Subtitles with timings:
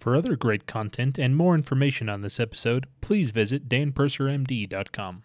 [0.00, 5.22] For other great content and more information on this episode, please visit danpursermd.com.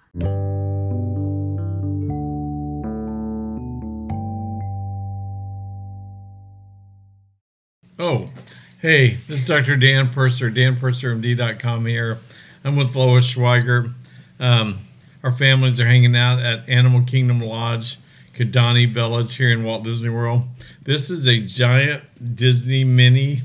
[7.98, 8.30] Oh,
[8.82, 9.78] hey, this is Dr.
[9.78, 12.18] Dan Purser, danpursermd.com here.
[12.66, 13.94] I'm with Lois Schweiger.
[14.42, 14.80] Um,
[15.24, 17.98] our families are hanging out at Animal Kingdom Lodge,
[18.34, 20.42] Kidani Village here in Walt Disney World.
[20.84, 22.04] This is a giant
[22.36, 23.44] Disney mini.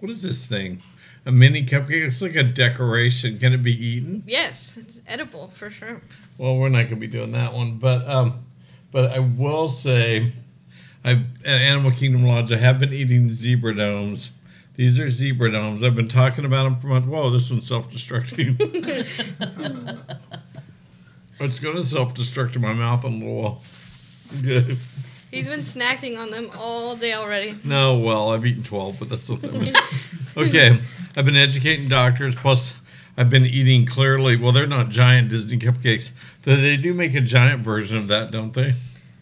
[0.00, 0.80] What is this thing?
[1.26, 2.06] A mini cupcake?
[2.06, 3.38] It's like a decoration.
[3.38, 4.22] Can it be eaten?
[4.26, 6.00] Yes, it's edible for sure.
[6.38, 8.44] Well, we're not going to be doing that one, but um,
[8.92, 10.32] but I will say,
[11.04, 12.52] I've at Animal Kingdom Lodge.
[12.52, 14.30] I have been eating zebra domes.
[14.76, 15.82] These are zebra domes.
[15.82, 17.08] I've been talking about them for months.
[17.08, 18.56] Whoa, this one's self-destructing.
[21.40, 23.62] it's going to self-destruct in my mouth in a little while.
[24.40, 24.78] Good.
[25.30, 27.56] He's been snacking on them all day already.
[27.64, 29.72] No, well, I've eaten 12, but that's okay.
[30.36, 30.78] okay,
[31.16, 32.74] I've been educating doctors, plus
[33.16, 34.36] I've been eating clearly.
[34.36, 36.12] Well, they're not giant Disney cupcakes.
[36.42, 38.74] Though They do make a giant version of that, don't they?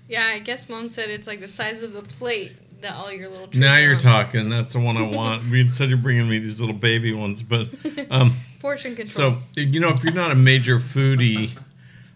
[0.08, 3.28] Yeah, I guess mom said it's like the size of the plate that all your
[3.28, 4.48] little Now you're talking.
[4.48, 5.42] That's the one I want.
[5.44, 7.68] you said you're bringing me these little baby ones, but
[8.10, 9.38] um, Portion control.
[9.56, 11.58] so you know, if you're not a major foodie,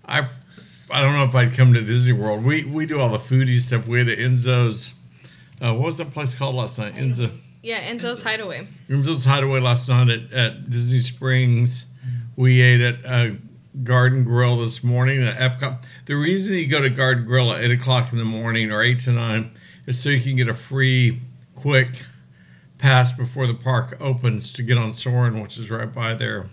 [0.06, 0.28] I
[0.92, 2.44] I don't know if I'd come to Disney World.
[2.44, 3.86] We we do all the foodie stuff.
[3.86, 4.94] We had at Enzo's.
[5.62, 6.94] Uh, what was that place called last night?
[6.94, 7.30] Enzo.
[7.62, 8.66] yeah, Enzo's Hideaway.
[8.88, 11.84] Enzo's Hideaway last night at, at Disney Springs.
[12.34, 13.34] We ate at uh,
[13.82, 15.84] Garden Grill this morning at Epcot.
[16.06, 18.98] The reason you go to Garden Grill at 8 o'clock in the morning or 8
[19.00, 19.50] to 9
[19.86, 21.20] is so you can get a free,
[21.54, 21.90] quick
[22.78, 26.48] pass before the park opens to get on Soarin', which is right by there.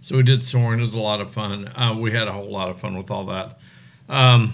[0.00, 0.78] So we did Soarin'.
[0.78, 1.68] It was a lot of fun.
[1.68, 3.58] Uh, we had a whole lot of fun with all that.
[4.08, 4.52] Um,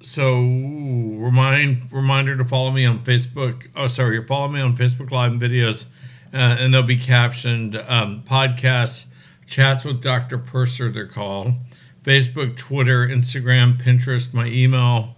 [0.00, 3.68] so remind reminder to follow me on Facebook.
[3.74, 5.86] Oh, sorry, follow me on Facebook Live and videos,
[6.32, 9.06] uh, and they'll be captioned um, podcasts,
[9.46, 10.38] chats with Dr.
[10.38, 10.90] Purser.
[10.90, 11.54] They're called
[12.02, 15.16] Facebook, Twitter, Instagram, Pinterest, my email,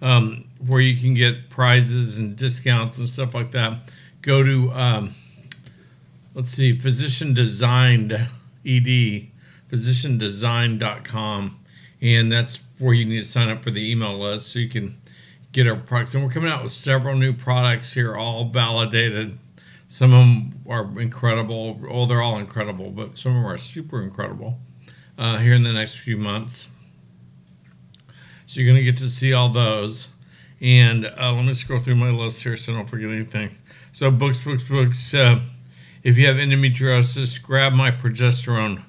[0.00, 3.92] um, where you can get prizes and discounts and stuff like that.
[4.22, 5.14] Go to um,
[6.38, 8.28] let's see, physician designed ed,
[9.68, 11.58] physiciandesign.com,
[12.00, 14.96] and that's where you need to sign up for the email list so you can
[15.50, 16.14] get our products.
[16.14, 19.36] And we're coming out with several new products here, all validated.
[19.88, 21.80] Some of them are incredible.
[21.90, 24.60] Oh, they're all incredible, but some of them are super incredible
[25.18, 26.68] uh, here in the next few months.
[28.46, 30.06] So you're going to get to see all those.
[30.60, 33.58] And uh, let me scroll through my list here so I don't forget anything.
[33.90, 35.12] So books, books, books.
[35.12, 35.40] Uh,
[36.08, 38.80] if you have endometriosis, grab my progesterone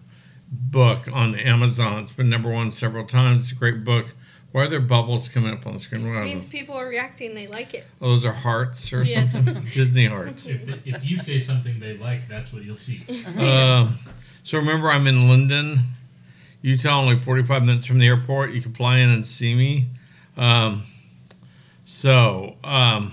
[0.49, 2.01] book on Amazon.
[2.01, 3.43] It's been number one several times.
[3.43, 4.15] It's a great book.
[4.53, 6.07] Why are there bubbles coming up on the screen?
[6.07, 7.35] What are means people are reacting.
[7.35, 7.85] They like it.
[8.01, 9.33] Oh, those are hearts or Yes.
[9.33, 9.65] something?
[9.73, 10.45] Disney hearts.
[10.47, 13.03] If, if you say something they like, that's what you'll see.
[13.37, 13.89] Uh,
[14.43, 15.81] so remember, I'm in Lindon,
[16.61, 18.51] Utah, only 45 minutes from the airport.
[18.53, 19.89] You can fly in and see me.
[20.37, 20.83] Um,
[21.83, 23.11] so, um,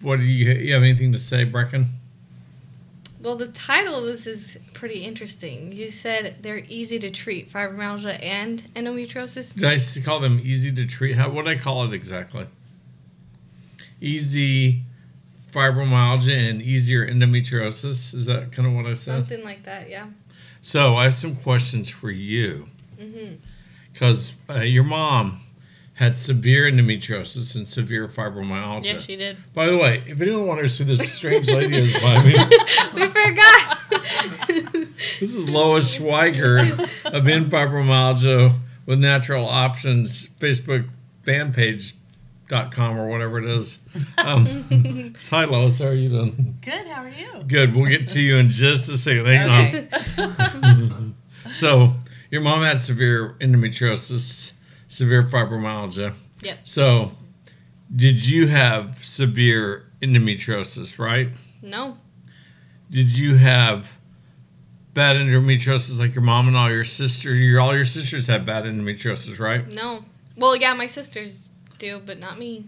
[0.00, 1.86] what do you, you have anything to say, Brecken?
[3.22, 5.72] Well, the title of this is pretty interesting.
[5.72, 9.54] You said they're easy to treat fibromyalgia and endometriosis.
[9.54, 11.16] Did I call them easy to treat?
[11.16, 12.46] How what did I call it exactly?
[14.00, 14.82] Easy
[15.52, 18.14] fibromyalgia and easier endometriosis.
[18.14, 19.16] Is that kind of what I said?
[19.16, 20.06] Something like that, yeah.
[20.62, 22.68] So I have some questions for you
[23.92, 25.40] because uh, your mom
[26.00, 28.84] had severe endometriosis and severe fibromyalgia.
[28.84, 29.36] Yes, she did.
[29.52, 32.32] By the way, if anyone wonders who this strange lady is by me,
[32.94, 33.78] we forgot.
[35.20, 36.58] this is Lois Schweiger
[37.12, 40.88] of In Fibromyalgia with Natural Options Facebook
[41.22, 41.94] fan page
[42.48, 43.78] dot com or whatever it is.
[44.24, 46.58] Um, hi Lois, how are you doing?
[46.62, 46.86] Good.
[46.86, 47.44] How are you?
[47.46, 47.76] Good.
[47.76, 49.26] We'll get to you in just a second.
[49.26, 51.14] Hang on.
[51.52, 51.94] So
[52.30, 54.52] your mom had severe endometriosis,
[54.90, 56.12] severe fibromyalgia.
[56.42, 56.58] Yep.
[56.64, 57.12] So
[57.94, 61.28] did you have severe endometriosis, right?
[61.62, 61.96] No.
[62.90, 63.98] Did you have
[64.92, 67.38] bad endometriosis like your mom and all your sisters?
[67.38, 69.66] Your all your sisters have bad endometriosis, right?
[69.68, 70.04] No.
[70.36, 71.48] Well, yeah, my sisters
[71.78, 72.66] do, but not me.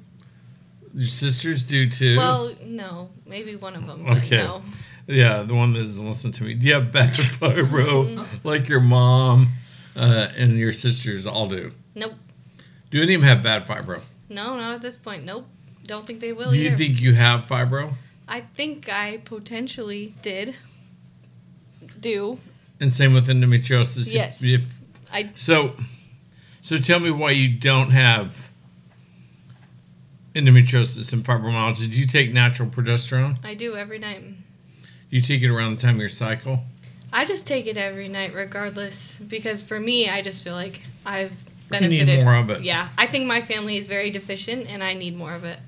[0.95, 2.17] Your sisters do too.
[2.17, 3.11] Well, no.
[3.27, 4.05] Maybe one of them.
[4.05, 4.37] But Okay.
[4.37, 4.63] No.
[5.07, 6.55] yeah, the one that doesn't listen to me.
[6.55, 9.49] Do you have bad fibro like your mom
[9.97, 11.73] uh, and your sisters all do?
[11.95, 12.15] Nope.
[12.91, 14.01] Do any of them have bad fibro?
[14.29, 15.25] No, not at this point.
[15.25, 15.47] Nope.
[15.85, 16.77] Don't think they will Do you either.
[16.77, 17.95] think you have fibro?
[18.29, 20.55] I think I potentially did.
[22.01, 22.39] Do.
[22.81, 24.07] And same with endometriosis.
[24.09, 24.43] If- Yes.
[24.43, 24.73] if-
[25.13, 25.77] I so,
[26.63, 28.51] so tell me why you don't have
[30.35, 33.39] endometriosis and fibromyalgia, do you take natural progesterone?
[33.45, 34.23] I do every night.
[35.11, 36.65] You take it around the time of your cycle?
[37.13, 41.33] I just take it every night, regardless, because for me, I just feel like I've
[41.81, 42.63] You need more of it.
[42.63, 45.59] Yeah, I think my family is very deficient, and I need more of it.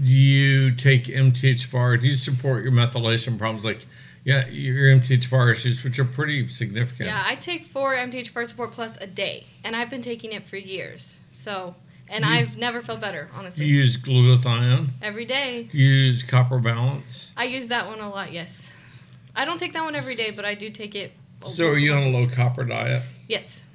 [0.00, 2.00] Do you take MTHFR?
[2.00, 3.86] Do you support your methylation problems like
[4.24, 7.08] yeah, your MTHFR issues, which are pretty significant?
[7.10, 10.56] Yeah, I take four MTHFR Support Plus a day, and I've been taking it for
[10.56, 11.20] years.
[11.32, 11.74] So,
[12.08, 13.66] and You- I've never felt better, honestly.
[13.66, 14.88] you use glutathione?
[15.02, 17.30] Every day, you use copper balance?
[17.36, 18.32] I use that one a lot.
[18.32, 18.72] Yes,
[19.36, 21.12] I don't take that one every day, but I do take it.
[21.46, 23.02] So are you on a low copper diet?
[23.28, 23.66] Yes,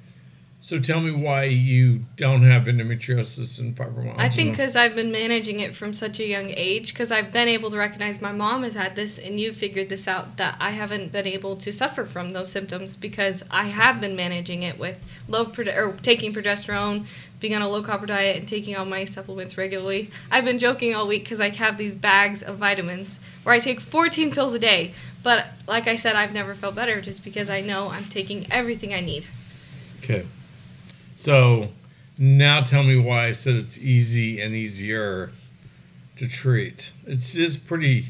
[0.62, 4.18] So tell me why you don't have endometriosis and fibromyalgia.
[4.18, 7.48] I think because I've been managing it from such a young age, because I've been
[7.48, 10.72] able to recognize my mom has had this, and you figured this out that I
[10.72, 15.02] haven't been able to suffer from those symptoms because I have been managing it with
[15.28, 17.06] low prode- or taking progesterone,
[17.40, 20.10] being on a low copper diet, and taking all my supplements regularly.
[20.30, 23.80] I've been joking all week because I have these bags of vitamins where I take
[23.80, 24.92] 14 pills a day.
[25.22, 28.92] But like I said, I've never felt better just because I know I'm taking everything
[28.92, 29.26] I need.
[30.02, 30.26] Okay.
[31.20, 31.68] So
[32.16, 35.32] now tell me why I said it's easy and easier
[36.16, 36.92] to treat.
[37.06, 38.06] It's just pretty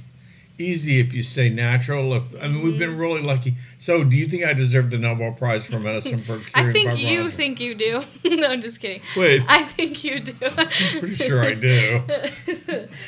[0.59, 2.15] easy if you say natural.
[2.15, 3.01] If I mean, we've been Mm-hmm.
[3.01, 3.55] really lucky.
[3.81, 6.99] So, do you think I deserve the Nobel Prize for medicine for curing I think
[7.01, 8.01] you think you do.
[8.37, 9.03] no, I'm just kidding.
[9.17, 10.35] Wait, I think you do.
[10.57, 10.69] I'm
[11.01, 12.03] pretty sure I do.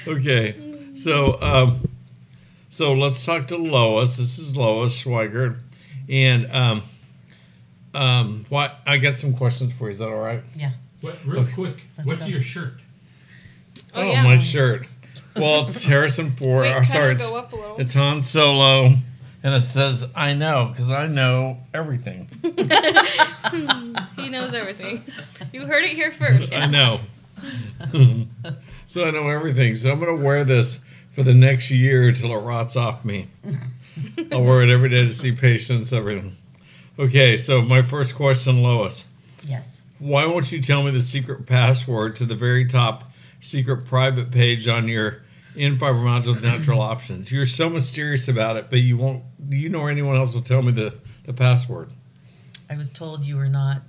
[0.09, 0.57] Okay,
[0.97, 1.89] so um,
[2.69, 4.17] so let's talk to Lois.
[4.17, 5.59] This is Lois Schweigert,
[6.09, 6.83] and um,
[7.95, 9.93] um, what I got some questions for you.
[9.93, 10.43] Is that all right?
[10.57, 10.71] Yeah.
[11.01, 11.53] What, real Okay.
[11.53, 12.29] quick, Let's what's go.
[12.29, 12.75] your shirt?
[13.95, 14.23] Oh, Oh, yeah.
[14.23, 14.87] my shirt.
[15.37, 16.63] Well, it's Harrison Ford.
[16.63, 17.77] Wait, or, sorry, it's, go up a little.
[17.79, 18.93] it's Han Solo,
[19.43, 22.29] and it says "I know" because I know everything.
[24.17, 25.03] he knows everything.
[25.53, 26.55] You heard it here first.
[26.55, 27.01] I know.
[28.87, 29.77] so I know everything.
[29.77, 30.81] So I'm gonna wear this
[31.11, 33.29] for the next year till it rots off me.
[34.31, 35.93] I'll wear it every day to see patients.
[35.93, 36.37] Everything.
[36.99, 37.37] Okay.
[37.37, 39.07] So my first question, Lois.
[39.47, 39.85] Yes.
[39.99, 44.67] Why won't you tell me the secret password to the very top secret private page
[44.69, 45.23] on your
[45.55, 47.31] in fibromyalgia with natural options?
[47.31, 49.23] You're so mysterious about it, but you won't.
[49.49, 50.95] You know anyone else will tell me the
[51.25, 51.91] the password?
[52.69, 53.83] I was told you were not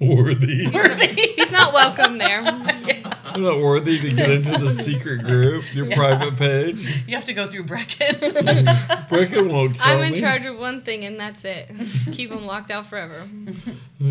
[0.00, 0.68] Worthy.
[0.74, 1.06] worthy.
[1.36, 2.42] He's not welcome there.
[2.44, 7.06] I'm not worthy to get into the secret group, your private page.
[7.06, 8.66] you have to go through Brecken.
[9.08, 10.20] Brecken won't tell I'm in me.
[10.20, 11.70] charge of one thing, and that's it.
[12.12, 13.22] Keep him locked out forever.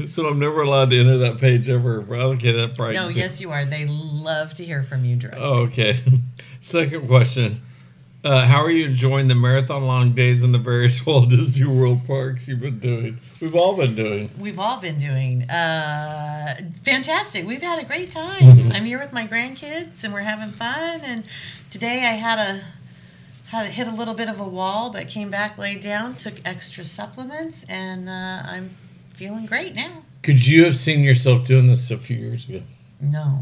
[0.08, 2.00] So I'm never allowed to enter that page ever.
[2.10, 3.66] Okay, that frightens no, yes, you are.
[3.66, 5.30] They love to hear from you, Drew.
[5.36, 6.00] Oh, okay.
[6.60, 7.62] Second question.
[8.25, 12.07] Uh, how are you enjoying the marathon long days in the various Walt Disney World
[12.07, 13.19] parks you've been doing?
[13.39, 14.31] We've all been doing.
[14.39, 17.45] We've all been doing uh, fantastic.
[17.45, 18.42] We've had a great time.
[18.42, 18.72] Mm-hmm.
[18.74, 21.01] I'm here with my grandkids, and we're having fun.
[21.04, 21.24] And
[21.69, 22.63] today I had a
[23.50, 26.83] had hit a little bit of a wall, but came back, laid down, took extra
[26.83, 28.72] supplements, and uh, I'm
[29.10, 30.01] feeling great now.
[30.24, 32.63] Could you have seen yourself doing this a few years ago?
[33.00, 33.42] No,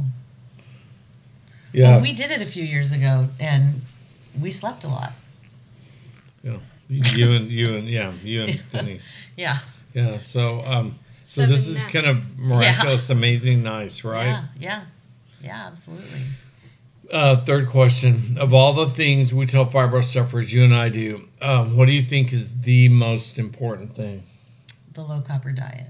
[1.72, 1.92] Yeah.
[1.92, 3.82] well, we did it a few years ago, and
[4.40, 5.14] we slept a lot.
[6.44, 6.58] Yeah,
[6.90, 9.14] you and you and yeah, you and Denise.
[9.38, 9.60] Yeah,
[9.94, 10.20] Yeah.
[10.20, 11.92] So um, so Seven this is naps.
[11.92, 14.26] kind of miraculous, amazing, nice, right?
[14.28, 14.82] yeah, yeah,
[15.42, 16.20] yeah, absolutely.
[17.12, 21.28] Uh, third question: Of all the things we tell fibro sufferers, you and I do,
[21.42, 24.24] um, what do you think is the most important thing?
[24.94, 25.88] The low copper diet,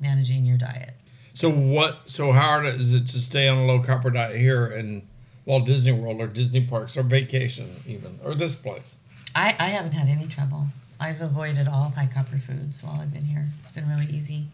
[0.00, 0.94] managing your diet.
[1.34, 2.08] So what?
[2.08, 5.06] So how hard is it to stay on a low copper diet here in
[5.46, 8.96] Walt Disney World or Disney parks or vacation even or this place?
[9.34, 10.66] I, I haven't had any trouble.
[11.00, 13.46] I've avoided all high copper foods while I've been here.
[13.60, 14.46] It's been really easy.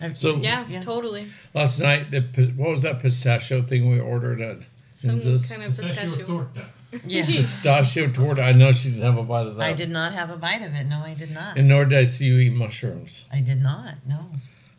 [0.00, 0.80] I've- So- Yeah, Yeah.
[0.80, 1.26] totally.
[1.54, 2.20] Last night, the
[2.56, 4.58] what was that pistachio thing we ordered at
[4.94, 5.48] Some Enzo's?
[5.48, 6.24] kind of pistachio.
[6.24, 6.66] torta.
[7.06, 7.26] yeah.
[7.26, 8.42] Pistachio torta.
[8.42, 9.62] I know she didn't have a bite of that.
[9.64, 10.84] I did not have a bite of it.
[10.84, 11.58] No, I did not.
[11.58, 13.26] And nor did I see you eat mushrooms.
[13.32, 13.96] I did not.
[14.06, 14.24] No.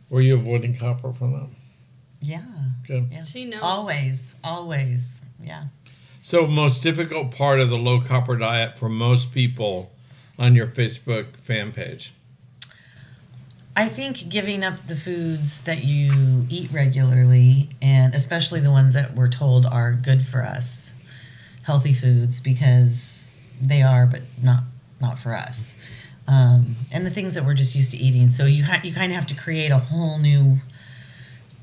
[0.08, 1.54] Were you avoiding copper from them?
[2.20, 2.42] Yeah.
[2.84, 3.06] Okay.
[3.10, 3.24] Yeah.
[3.24, 3.60] She knows.
[3.62, 4.34] Always.
[4.44, 5.22] Always.
[5.42, 5.64] Yeah.
[6.22, 9.90] So, most difficult part of the low copper diet for most people
[10.38, 12.12] on your Facebook fan page.
[13.76, 19.14] I think giving up the foods that you eat regularly, and especially the ones that
[19.14, 20.94] we're told are good for us,
[21.62, 24.64] healthy foods, because they are, but not
[25.00, 25.76] not for us.
[26.28, 28.28] Um, and the things that we're just used to eating.
[28.28, 30.58] So you ha- you kind of have to create a whole new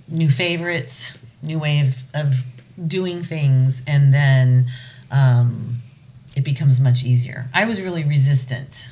[0.10, 2.46] new favorites, new way of, of
[2.88, 4.68] doing things, and then
[5.12, 5.78] um,
[6.36, 7.46] it becomes much easier.
[7.54, 8.90] I was really resistant.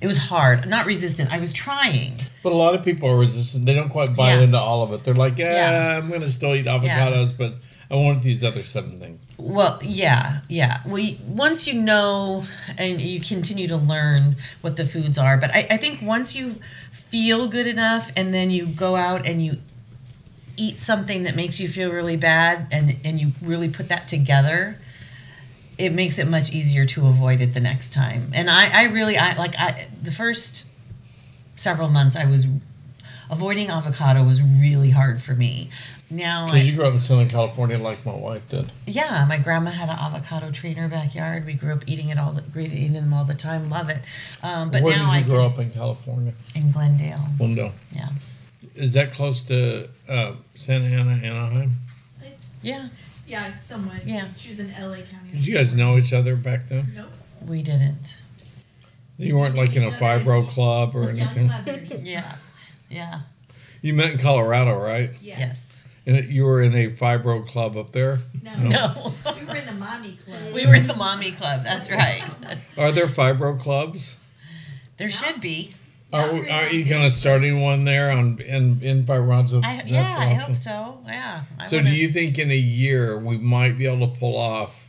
[0.00, 0.68] It was hard.
[0.68, 1.32] Not resistant.
[1.32, 2.14] I was trying.
[2.42, 3.64] But a lot of people are resistant.
[3.64, 4.40] They don't quite buy Yeah.
[4.42, 5.02] into all of it.
[5.04, 5.98] They're like, yeah, Yeah.
[5.98, 7.54] I'm going to still eat avocados, but
[7.90, 9.22] I want these other seven things.
[9.38, 10.80] Well, yeah, yeah.
[10.86, 12.44] We once you know
[12.76, 16.56] and you continue to learn what the foods are, but I, I think once you
[16.90, 19.58] feel good enough and then you go out and you
[20.56, 24.78] eat something that makes you feel really bad and and you really put that together,
[25.78, 28.30] it makes it much easier to avoid it the next time.
[28.34, 30.66] And I, I really I like I the first
[31.56, 32.46] several months I was
[33.30, 35.70] avoiding avocado was really hard for me.
[36.10, 38.70] Now Because you grew up in Southern California like my wife did.
[38.86, 41.46] yeah, my grandma had an avocado tree in her backyard.
[41.46, 43.70] We grew up eating it all, the, eating them all the time.
[43.70, 44.02] Love it.
[44.42, 46.34] Um, but Where now did you I grow can, up in California?
[46.54, 47.20] in Glendale.
[47.38, 47.72] Glendale.
[47.92, 48.10] Yeah,
[48.74, 51.72] Is that close to uh, Santa Ana, Anaheim?
[52.62, 52.88] yeah,
[53.26, 54.06] Yeah, somewhat.
[54.06, 54.26] Yeah.
[54.36, 55.30] She was in LA County.
[55.32, 56.86] Did you guys know each other back then?
[56.94, 57.08] Nope.
[57.46, 58.20] we didn't.
[59.16, 61.46] You weren't like in a Each other fibro club or Young anything.
[61.46, 62.04] mothers.
[62.04, 62.34] Yeah,
[62.90, 63.20] yeah,
[63.80, 65.10] You met in Colorado, right?
[65.20, 65.38] Yes.
[65.38, 65.86] yes.
[66.06, 68.18] And you were in a fibro club up there.
[68.42, 68.54] No.
[68.68, 70.52] No, We were in the mommy club.
[70.52, 71.62] we were in the mommy club.
[71.64, 72.22] That's right.
[72.76, 74.16] Are there fibro clubs?
[74.96, 75.74] There should be.
[76.14, 79.64] Are, are you kind of starting one there on in in Fibronza?
[79.64, 81.00] I, yeah, I hope so.
[81.06, 81.42] Yeah.
[81.58, 84.36] I So, wanna- do you think in a year we might be able to pull
[84.36, 84.86] off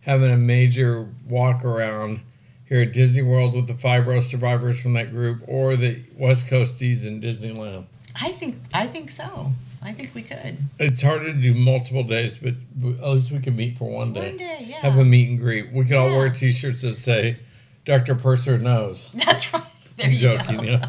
[0.00, 2.20] having a major walk around
[2.68, 7.06] here at Disney World with the fibro survivors from that group, or the West Coasties
[7.06, 7.84] in Disneyland?
[8.20, 9.52] I think I think so.
[9.82, 12.54] I think we could It's harder to do multiple days, but
[13.02, 14.28] at least we can meet for one day.
[14.30, 14.64] one day.
[14.68, 14.76] Yeah.
[14.78, 15.72] Have a meet and greet.
[15.72, 17.36] We could all wear T-shirts that say
[17.84, 18.14] "Dr.
[18.14, 19.62] Purser knows." That's right.
[19.96, 20.80] There I'm you joking, go.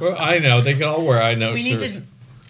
[0.00, 2.02] Well, I know they can all wear "I know" We need to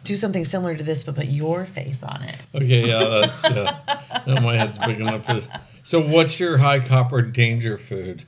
[0.04, 2.36] do something similar to this, but put your face on it.
[2.54, 4.22] Okay, yeah, that's yeah.
[4.26, 5.48] no, my head's big enough for this.
[5.82, 8.24] So, what's your high copper danger food?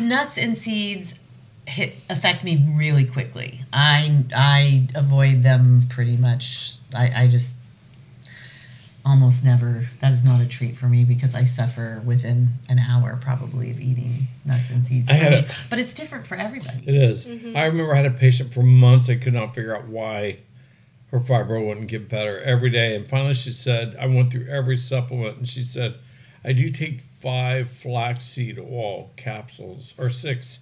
[0.00, 1.18] nuts and seeds
[1.66, 3.60] hit affect me really quickly.
[3.72, 6.76] I I avoid them pretty much.
[6.94, 7.56] I, I just
[9.04, 9.86] almost never.
[10.00, 13.80] That is not a treat for me because I suffer within an hour probably of
[13.80, 15.10] eating nuts and seeds.
[15.10, 16.84] I had a- but it's different for everybody.
[16.86, 17.24] It is.
[17.26, 17.56] Mm-hmm.
[17.56, 19.08] I remember I had a patient for months.
[19.10, 20.38] I could not figure out why
[21.10, 24.76] her fibro wouldn't get better every day, and finally she said, "I went through every
[24.76, 25.94] supplement," and she said,
[26.44, 30.60] "I do take five flaxseed oil capsules or six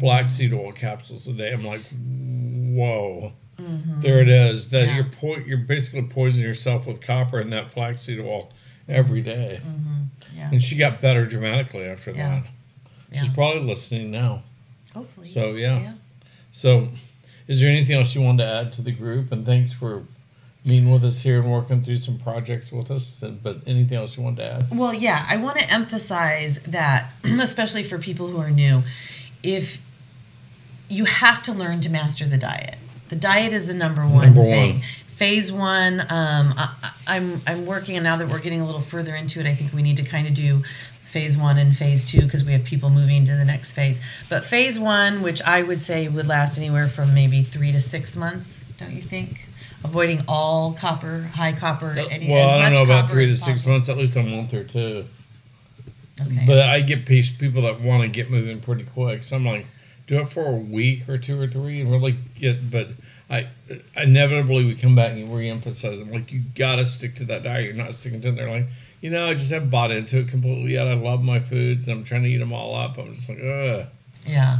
[0.00, 0.58] flaxseed mm.
[0.58, 4.00] oil capsules a day." I'm like, "Whoa." Mm-hmm.
[4.00, 4.70] There it is.
[4.70, 4.96] That Yeah.
[4.96, 8.92] you're po- you're basically poisoning yourself with copper in that flaxseed oil mm-hmm.
[8.92, 9.60] every day.
[9.64, 10.36] Mm-hmm.
[10.36, 10.48] Yeah.
[10.50, 12.42] And she got better dramatically after Yeah.
[13.10, 13.18] that.
[13.18, 14.42] She's probably listening now.
[14.94, 15.28] Hopefully.
[15.28, 15.78] So yeah.
[15.80, 15.92] Yeah.
[16.52, 16.88] So,
[17.48, 19.32] is there anything else you wanted to add to the group?
[19.32, 20.04] And thanks for
[20.64, 23.22] meeting with us here and working through some projects with us.
[23.42, 24.78] But anything else you wanted to add?
[24.78, 28.82] Well, yeah, I want to emphasize that, especially for people who are new,
[29.42, 29.82] if
[30.88, 32.76] you have to learn to master the diet.
[33.12, 34.76] The diet is the number one Number thing.
[34.76, 34.82] one.
[35.08, 38.80] Phase one, um, I, I- I'm I'm working, and now that we're getting a little
[38.80, 40.62] further into it, I think we need to kind of do
[41.04, 44.00] phase one and phase two because we have people moving to the next phase.
[44.30, 48.16] But phase one, which I would say would last anywhere from maybe three to six
[48.16, 49.46] months, don't you think?
[49.84, 53.32] Avoiding all copper, high copper, any, well, as I much don't know about three to
[53.32, 53.72] as six possible.
[53.72, 55.04] months, at least a month or two.
[56.18, 56.44] Okay.
[56.46, 59.22] But I get people that want to get moving pretty quick.
[59.22, 59.66] So I'm like,
[60.06, 62.70] do it for a week or two or three and really get.
[62.70, 62.88] But
[63.32, 63.46] I
[63.96, 66.02] inevitably we come back and reemphasize.
[66.02, 67.64] I'm like, you got to stick to that diet.
[67.64, 68.36] You're not sticking to it.
[68.36, 68.66] They're like,
[69.00, 70.86] you know, I just haven't bought into it completely yet.
[70.86, 72.98] I love my foods and I'm trying to eat them all up.
[72.98, 73.86] I'm just like, ugh.
[74.26, 74.58] Yeah.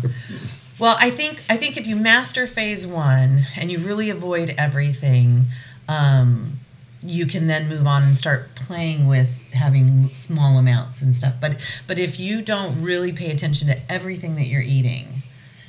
[0.78, 5.44] Well, I think I think if you master phase one and you really avoid everything,
[5.86, 6.58] um,
[7.02, 11.34] you can then move on and start playing with having small amounts and stuff.
[11.40, 15.22] But but if you don't really pay attention to everything that you're eating,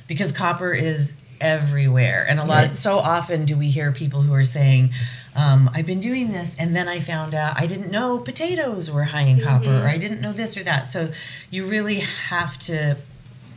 [0.08, 2.78] because copper is everywhere, and a lot Right.
[2.78, 4.92] so often do we hear people who are saying.
[5.36, 9.02] Um, I've been doing this, and then I found out I didn't know potatoes were
[9.02, 10.86] high in copper, or I didn't know this or that.
[10.86, 11.10] So
[11.50, 12.96] you really have to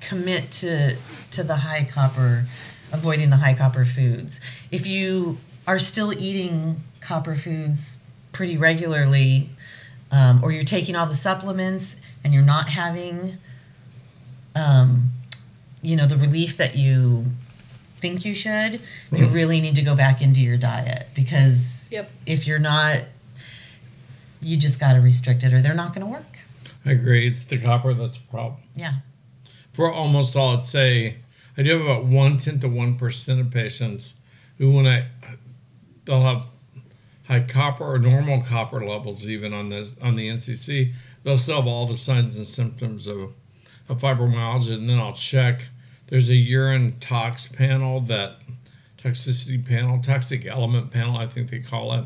[0.02, 0.96] commit to
[1.32, 2.46] to the high copper
[2.92, 4.40] avoiding the high copper foods
[4.72, 7.98] if you are still eating copper foods
[8.32, 9.50] pretty regularly
[10.12, 13.38] um, or you're taking all the supplements and you're not having
[14.56, 15.10] um,
[15.82, 17.26] you know the relief that you
[17.98, 18.80] think you should you
[19.12, 19.34] mm-hmm.
[19.34, 22.12] really need to go back into your diet because Yep.
[22.26, 23.04] if you're not
[24.42, 26.38] you just got to restrict it or they're not going to work
[26.88, 27.28] I agree.
[27.28, 28.62] It's the copper that's a problem.
[28.74, 28.94] yeah
[29.74, 31.18] For almost all, I'd say
[31.58, 34.14] I do have about one tenth to one percent of patients
[34.58, 35.08] who, when I,
[36.06, 36.46] they'll have
[37.26, 40.94] high copper or normal copper levels even on the on the NCC.
[41.24, 43.34] They'll still have all the signs and symptoms of,
[43.90, 45.68] of fibromyalgia, and then I'll check.
[46.08, 48.38] There's a urine tox panel that
[48.98, 52.06] toxicity panel, toxic element panel, I think they call it,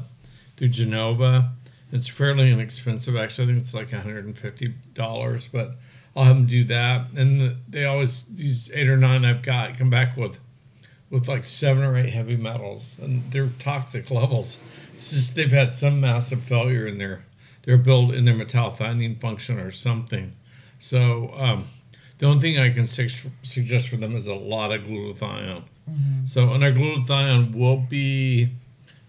[0.57, 1.51] through Genova.
[1.91, 3.45] It's fairly inexpensive, actually.
[3.45, 5.75] I think it's like $150, but
[6.15, 7.11] I'll have them do that.
[7.15, 10.39] And they always, these eight or nine I've got, come back with
[11.11, 14.57] with like seven or eight heavy metals, and they're toxic levels.
[14.93, 17.25] It's just they've had some massive failure in their
[17.63, 20.33] their build in their metallothionein function or something.
[20.79, 21.65] So um,
[22.21, 25.63] the only thing I can su- suggest for them is a lot of glutathione.
[26.27, 28.49] So and our glutathione will be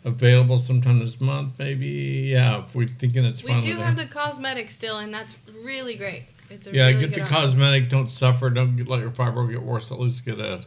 [0.05, 1.87] available sometime this month, maybe.
[2.33, 3.85] Yeah, if we're thinking it's We finally do there.
[3.87, 6.25] have the cosmetic still, and that's really great.
[6.51, 7.37] It's a Yeah, really get the option.
[7.37, 7.89] cosmetic.
[7.91, 8.51] Don't suffer.
[8.51, 9.93] Don't get, let your fibro get worse.
[9.93, 10.65] At least get a.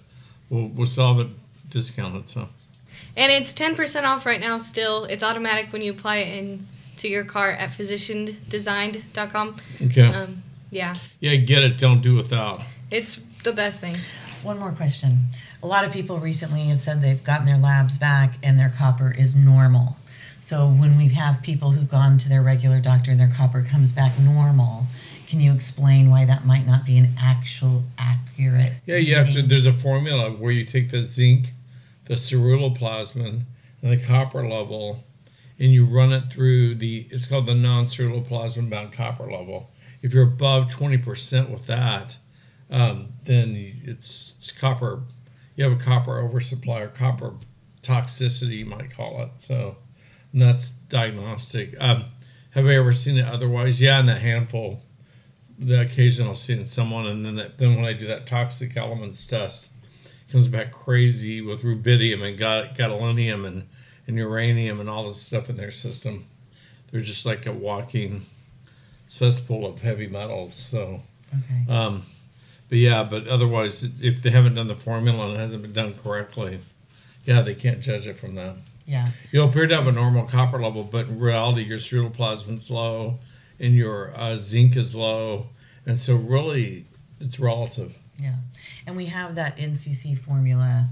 [0.49, 1.27] We'll we'll solve it
[1.69, 2.27] discounted.
[2.29, 2.47] So
[3.17, 5.05] And it's 10% off right now still.
[5.05, 6.65] It's automatic when you apply it in
[6.97, 9.55] to your car at physiciandesigned.com.
[9.87, 10.07] okay.
[10.07, 11.77] Um, yeah, yeah, get it.
[11.77, 12.61] Don't do without.
[12.91, 13.95] it's the best thing.
[14.43, 15.19] One more question.
[15.63, 19.13] A lot of people recently have said they've gotten their labs back and their copper
[19.17, 19.97] is normal.
[20.41, 23.91] So when we have people who've gone to their regular doctor and their copper comes
[23.91, 24.85] back normal,
[25.27, 28.73] can you explain why that might not be an actual accurate?
[28.85, 29.41] Yeah, you have to.
[29.41, 31.53] There's a formula where you take the zinc,
[32.05, 33.41] the ceruloplasmin,
[33.81, 35.03] and the copper level,
[35.57, 37.07] and you run it through the.
[37.09, 39.71] It's called the non-ceruloplasmin bound copper level.
[40.05, 42.17] If you're above twenty percent with that,
[42.69, 45.01] um, then it's, it's copper.
[45.55, 47.33] You have a copper oversupply or copper
[47.81, 49.31] toxicity, you might call it.
[49.37, 49.77] So,
[50.31, 51.75] and that's diagnostic.
[51.79, 52.05] Um,
[52.51, 53.81] have I ever seen it otherwise?
[53.81, 54.83] Yeah, in that handful
[55.57, 59.71] the occasional seeing someone, and then that, then when I do that toxic elements test,
[60.29, 63.67] comes back crazy with rubidium and ga- gadolinium and,
[64.05, 66.27] and uranium and all this stuff in their system.
[66.91, 68.25] They're just like a walking
[69.07, 70.53] cesspool of heavy metals.
[70.55, 71.71] So, Okay.
[71.71, 72.03] um,
[72.69, 75.93] but yeah, but otherwise, if they haven't done the formula and it hasn't been done
[75.93, 76.59] correctly,
[77.25, 78.55] yeah, they can't judge it from that.
[78.85, 79.09] Yeah.
[79.31, 83.19] You'll appear to have a normal copper level, but in reality, your ceruloplasmin's low
[83.59, 85.47] and your uh, zinc is low.
[85.85, 86.85] And so, really,
[87.19, 87.97] it's relative.
[88.19, 88.35] Yeah.
[88.87, 90.87] And we have that NCC formula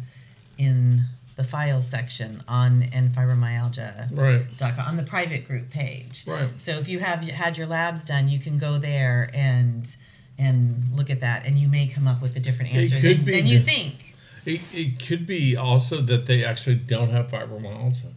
[0.57, 1.03] in
[1.35, 4.87] the file section on nfibromyalgia.com Right.
[4.87, 6.23] on the private group page.
[6.27, 6.49] Right.
[6.57, 9.95] So if you have had your labs done, you can go there and
[10.37, 13.45] and look at that, and you may come up with a different answer than, than
[13.45, 14.15] you think.
[14.45, 18.11] It, it could be also that they actually don't have fibromyalgia.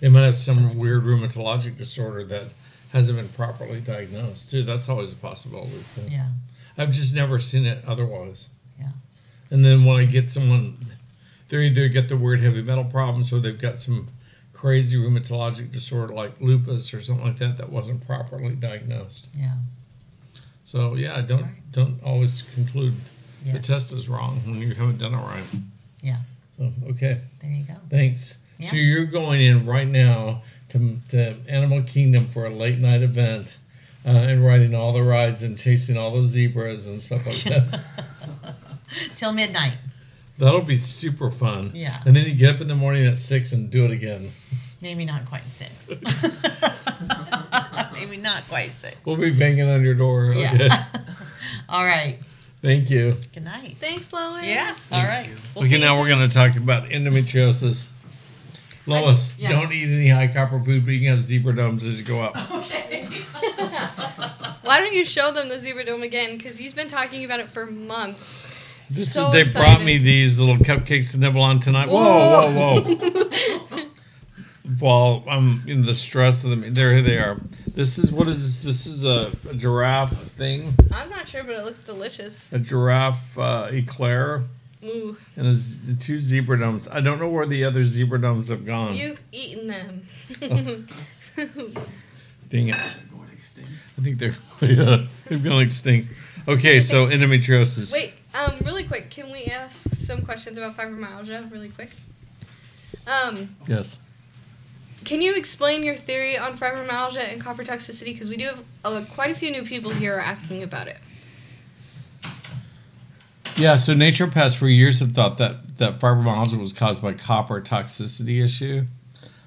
[0.00, 2.44] They might have some weird rheumatologic disorder that
[2.92, 4.62] hasn't been properly diagnosed, too.
[4.62, 6.02] That's always a possibility, too.
[6.10, 6.28] Yeah.
[6.78, 8.48] I've just never seen it otherwise.
[8.80, 8.88] Yeah.
[9.50, 10.78] And then when I get someone,
[11.48, 14.08] they either get the weird heavy metal problems or they've got some
[14.52, 19.28] crazy rheumatologic disorder like lupus or something like that that wasn't properly diagnosed.
[19.34, 19.52] Yeah.
[20.64, 21.72] So yeah, don't Right.
[21.72, 22.94] don't always conclude
[23.44, 25.44] the test is wrong when you haven't done it right.
[26.02, 26.16] Yeah.
[26.56, 27.74] So okay, There you go.
[27.90, 28.38] thanks.
[28.58, 28.68] Yeah.
[28.70, 33.58] So you're going in right now to, to Animal Kingdom for a late night event.
[34.04, 37.80] Uh, and riding all the rides and chasing all the zebras and stuff like that.
[39.16, 39.72] Till midnight.
[40.38, 41.72] That'll be super fun.
[41.74, 42.02] Yeah.
[42.04, 44.30] And then you get up in the morning at six and do it again.
[44.82, 45.88] Maybe not quite six.
[47.92, 48.96] Maybe not quite six.
[49.04, 50.30] We'll be banging on your door.
[50.30, 50.66] Okay.
[50.66, 50.84] Yeah.
[51.68, 52.18] All right.
[52.62, 53.16] Thank you.
[53.32, 53.76] Good night.
[53.80, 54.44] Thanks, Lois.
[54.44, 54.88] Yes.
[54.92, 55.30] All right.
[55.54, 57.90] We'll okay, now you we're going to talk about endometriosis.
[58.88, 59.50] Lois, yeah.
[59.50, 62.20] don't eat any high copper food, but you can have zebra domes as you go
[62.20, 62.36] up.
[62.52, 63.08] Okay.
[64.62, 66.36] Why don't you show them the Zebra Dome again?
[66.36, 68.44] Because he's been talking about it for months.
[68.90, 69.64] This So is, they excited.
[69.64, 71.88] brought me these little cupcakes to nibble on tonight.
[71.88, 73.84] Whoa, whoa, whoa.
[74.78, 77.38] While I'm in the stress of them, there they are.
[77.74, 78.62] This is what is this?
[78.62, 82.52] This is a, a giraffe thing, I'm not sure, but it looks delicious.
[82.52, 84.44] a giraffe uh, eclair,
[84.84, 86.88] Ooh, and a z- two zebra domes.
[86.88, 88.94] I don't know where the other zebra domes have gone.
[88.94, 90.06] you've eaten them.
[92.48, 92.96] Dang it!
[93.98, 96.08] I think they're yeah, they've gone extinct.
[96.48, 97.92] Okay, so endometriosis.
[97.92, 101.90] Wait, um, really quick, can we ask some questions about fibromyalgia really quick?
[103.06, 103.98] Um, Yes.
[105.04, 108.06] can you explain your theory on fibromyalgia and copper toxicity?
[108.06, 110.98] Because we do have uh, quite a few new people here asking about it.
[113.56, 118.44] Yeah, so naturopaths for years have thought that, that fibromyalgia was caused by copper toxicity
[118.44, 118.84] issue.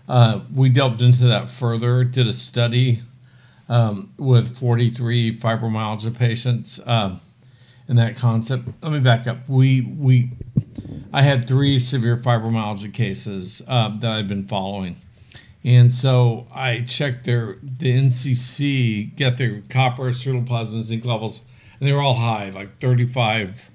[0.07, 3.01] Uh, we delved into that further, did a study
[3.69, 7.21] um, with 43 fibromyalgia patients um,
[7.87, 8.67] and that concept.
[8.81, 9.47] Let me back up.
[9.47, 10.31] We, we,
[11.13, 14.97] I had three severe fibromyalgia cases um, that I've been following.
[15.63, 21.41] And so I checked their the NCC, get their copper, ceruloplasmin, zinc levels,
[21.79, 23.69] and they were all high, like 35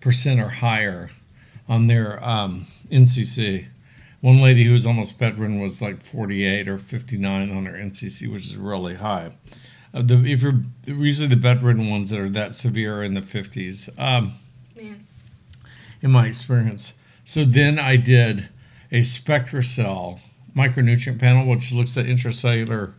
[0.00, 1.08] percent or higher
[1.68, 3.66] on their um, NCC.
[4.22, 8.46] One lady who was almost bedridden was like 48 or 59 on her NCC, which
[8.46, 9.32] is really high.
[9.92, 13.20] Uh, the, if you're usually the bedridden ones that are that severe are in the
[13.20, 13.90] 50s.
[13.98, 14.34] Um,
[14.76, 15.06] Man.
[16.00, 16.94] in my experience.
[17.24, 18.48] So then I did
[18.92, 20.20] a SpectraCell
[20.56, 22.92] micronutrient panel, which looks at intracellular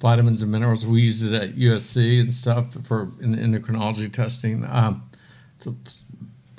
[0.00, 0.84] vitamins and minerals.
[0.84, 5.08] We used it at USC and stuff for in endocrinology testing um,
[5.60, 5.76] to,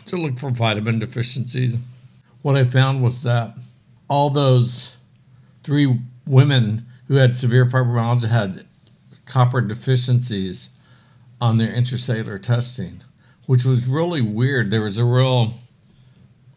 [0.05, 1.75] to look for vitamin deficiencies.
[2.43, 3.57] What I found was that
[4.07, 4.95] all those
[5.63, 8.65] three women who had severe fibromyalgia had
[9.25, 10.69] copper deficiencies
[11.41, 13.01] on their intracellular testing,
[13.45, 14.71] which was really weird.
[14.71, 15.53] There was a real,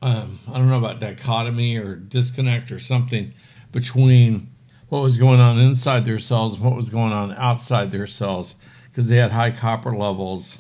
[0.03, 3.33] um, I don't know about dichotomy or disconnect or something
[3.73, 4.49] between
[4.89, 8.55] what was going on inside their cells and what was going on outside their cells
[8.91, 10.59] because they had high copper levels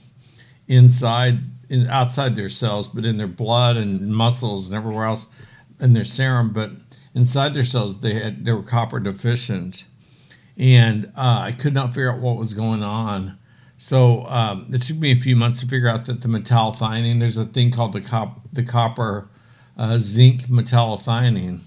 [0.66, 1.38] inside
[1.70, 5.26] in outside their cells but in their blood and muscles and everywhere else
[5.80, 6.70] in their serum but
[7.14, 9.84] inside their cells they had they were copper deficient.
[10.56, 13.38] And uh, i could not figure out what was going on.
[13.80, 17.36] So um, it took me a few months to figure out that the metallothionein there's
[17.36, 19.28] a thing called the cop the copper
[19.76, 21.60] uh, zinc metallothionein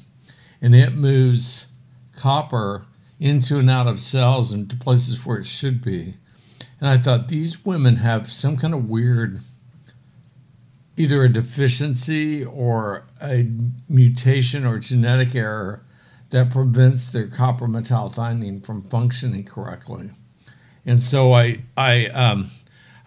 [0.62, 1.65] and it moves
[2.15, 2.86] copper
[3.19, 6.15] into and out of cells and to places where it should be.
[6.80, 9.41] And I thought these women have some kind of weird,
[10.97, 13.49] either a deficiency or a
[13.89, 15.84] mutation or genetic error
[16.30, 20.10] that prevents their copper metallothionein from functioning correctly.
[20.86, 22.49] And so I I um,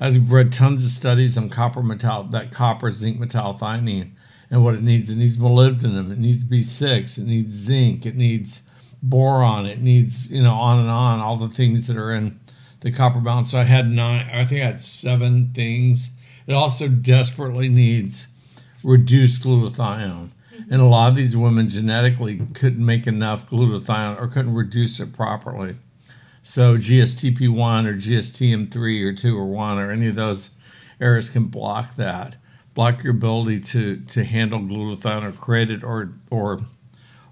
[0.00, 4.12] I read tons of studies on copper metal that copper zinc metallothionein
[4.50, 5.10] and what it needs.
[5.10, 6.12] It needs molybdenum.
[6.12, 7.18] It needs B6.
[7.18, 8.06] It needs zinc.
[8.06, 8.62] It needs
[9.02, 9.66] boron.
[9.66, 12.38] It needs, you know, on and on, all the things that are in
[12.80, 13.50] the copper balance.
[13.50, 16.10] So I had nine, I think I had seven things.
[16.46, 18.28] It also desperately needs
[18.82, 20.30] reduced glutathione.
[20.70, 25.12] And a lot of these women genetically couldn't make enough glutathione or couldn't reduce it
[25.12, 25.76] properly.
[26.42, 30.50] So GSTP1 or GSTM3 or 2 or 1 or any of those
[31.00, 32.36] errors can block that
[32.74, 36.60] block your ability to to handle glutathione or create it or or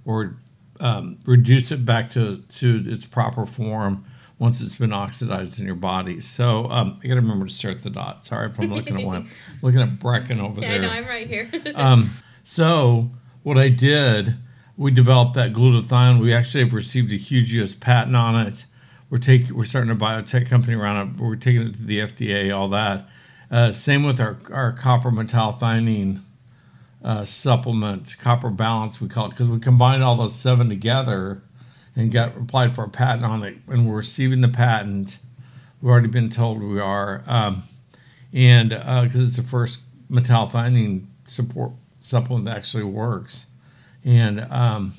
[0.04, 0.36] or
[0.80, 4.04] um, reduce it back to to its proper form
[4.42, 6.18] once it's been oxidized in your body.
[6.18, 8.24] So um, I got to remember to start the dot.
[8.24, 9.28] Sorry if I'm looking at one.
[9.62, 10.82] looking at Brecken over Yeah, I there.
[10.82, 11.48] know, I'm right here.
[11.76, 12.10] Um,
[12.42, 13.08] so
[13.44, 14.34] what I did,
[14.76, 16.20] we developed that glutathione.
[16.20, 17.72] We actually have received a huge U.S.
[17.72, 18.64] patent on it.
[19.10, 21.20] We're taking, we're starting a biotech company around it.
[21.22, 23.08] We're taking it to the FDA, all that.
[23.48, 26.20] Uh, same with our, our copper metallothionein
[27.04, 31.42] uh, supplement, copper balance, we call it, because we combined all those seven together
[31.94, 33.56] and got applied for a patent on it.
[33.68, 35.18] And we're receiving the patent.
[35.80, 37.22] We've already been told we are.
[37.26, 37.64] Um,
[38.32, 43.46] and because it's the first metallothionein support supplement that actually works.
[44.04, 44.94] And um,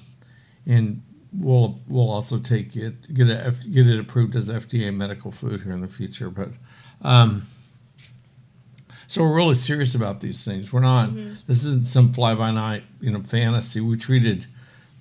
[0.66, 1.02] and
[1.38, 5.74] we'll we'll also take it get it get it approved as FDA medical food here
[5.74, 6.30] in the future.
[6.30, 6.50] But
[7.02, 7.48] um,
[9.08, 10.72] so we're really serious about these things.
[10.72, 11.10] We're not.
[11.48, 13.82] This isn't some fly by night you know fantasy.
[13.82, 14.46] We treated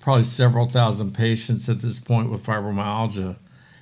[0.03, 3.37] probably several thousand patients at this point with fibromyalgia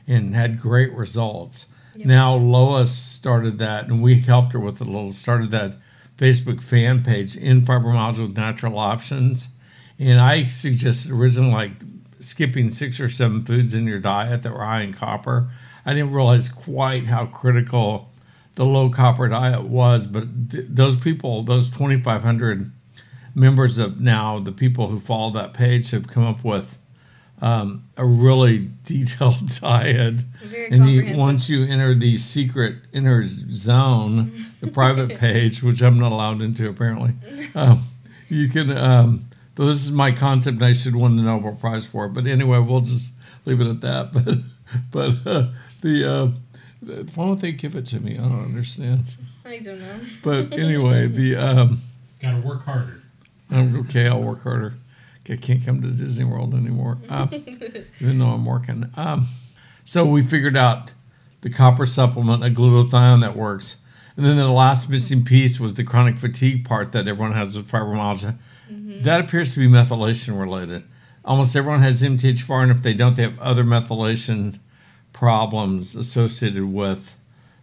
[0.05, 1.65] and had great results.
[1.95, 2.05] Yep.
[2.05, 5.13] Now Lois started that, and we helped her with it a little.
[5.13, 5.77] Started that
[6.17, 9.47] Facebook fan page in fibromyalgia with natural options,
[9.97, 11.71] and I suggested originally like
[12.19, 15.49] skipping six or seven foods in your diet that were high in copper.
[15.87, 18.11] I didn't realize quite how critical
[18.53, 22.71] the low copper diet was, but th- those people, those 2,500
[23.35, 26.77] members of now the people who follow that page have come up with
[27.41, 30.21] um, a really detailed diet.
[30.43, 35.99] Very And you, once you enter the secret inner zone, the private page, which I'm
[35.99, 37.13] not allowed into apparently,
[37.55, 37.87] um,
[38.29, 38.71] you can.
[38.71, 42.09] Um, though this is my concept, and I should win the Nobel Prize for it.
[42.09, 43.13] But anyway, we'll just
[43.45, 44.11] leave it at that.
[44.89, 45.47] But but uh,
[45.81, 46.27] the uh,
[47.15, 48.17] why don't they give it to me?
[48.17, 49.17] I don't understand.
[49.43, 49.99] I don't know.
[50.23, 51.81] But anyway, the um,
[52.21, 53.00] Got to work harder.
[53.51, 54.07] I'm okay.
[54.07, 54.73] I'll work harder.
[55.29, 58.89] I can't come to Disney World anymore, um, even though I'm working.
[58.95, 59.27] Um,
[59.83, 60.93] so we figured out
[61.41, 63.77] the copper supplement, a glutathione that works,
[64.17, 67.69] and then the last missing piece was the chronic fatigue part that everyone has with
[67.69, 68.37] fibromyalgia.
[69.03, 70.83] That appears to be methylation related.
[71.25, 74.59] Almost everyone has MTHFR, and if they don't, they have other methylation
[75.13, 77.17] problems associated with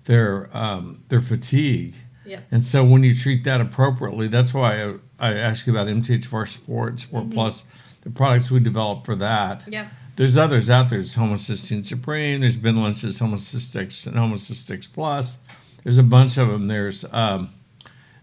[0.04, 1.94] their um, their fatigue.
[2.24, 2.44] Yep.
[2.50, 7.00] And so when you treat that appropriately, that's why I, asked you about MTHFR Support,
[7.00, 7.64] Support Plus,
[8.02, 9.64] the products we developed for that.
[9.66, 9.88] Yeah.
[10.16, 10.98] There's others out there.
[10.98, 12.40] There's homocysteine supreme.
[12.40, 15.38] There's Ben Lynch's HomocysteX and HomocysteX plus.
[15.84, 16.66] There's a bunch of them.
[16.66, 17.50] There's um,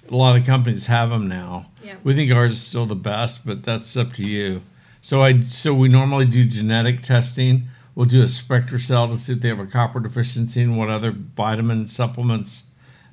[0.10, 1.67] a lot of companies have them now.
[1.81, 1.95] Yeah.
[2.03, 4.62] We think ours is still the best, but that's up to you.
[5.01, 7.67] So I so we normally do genetic testing.
[7.95, 11.12] We'll do a SpectraCell to see if they have a copper deficiency and what other
[11.12, 12.63] vitamin supplements,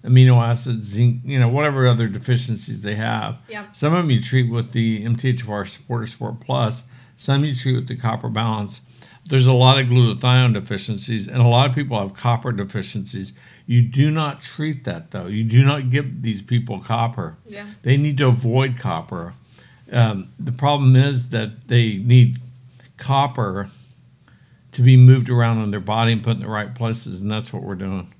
[0.04, 3.38] amino acids, zinc, you know, whatever other deficiencies they have.
[3.48, 3.70] Yeah.
[3.72, 6.84] Some of them you treat with the MTHFR Supporter Support Plus.
[7.16, 8.80] Some you treat with the Copper Balance.
[9.24, 13.32] There's a lot of glutathione deficiencies, and a lot of people have copper deficiencies.
[13.66, 15.26] You do not treat that though.
[15.26, 17.36] You do not give these people copper.
[17.46, 17.66] Yeah.
[17.82, 19.34] They need to avoid copper.
[19.92, 22.40] Um, the problem is that they need
[22.96, 23.68] copper
[24.72, 27.52] to be moved around in their body and put in the right places, and that's
[27.52, 28.11] what we're doing.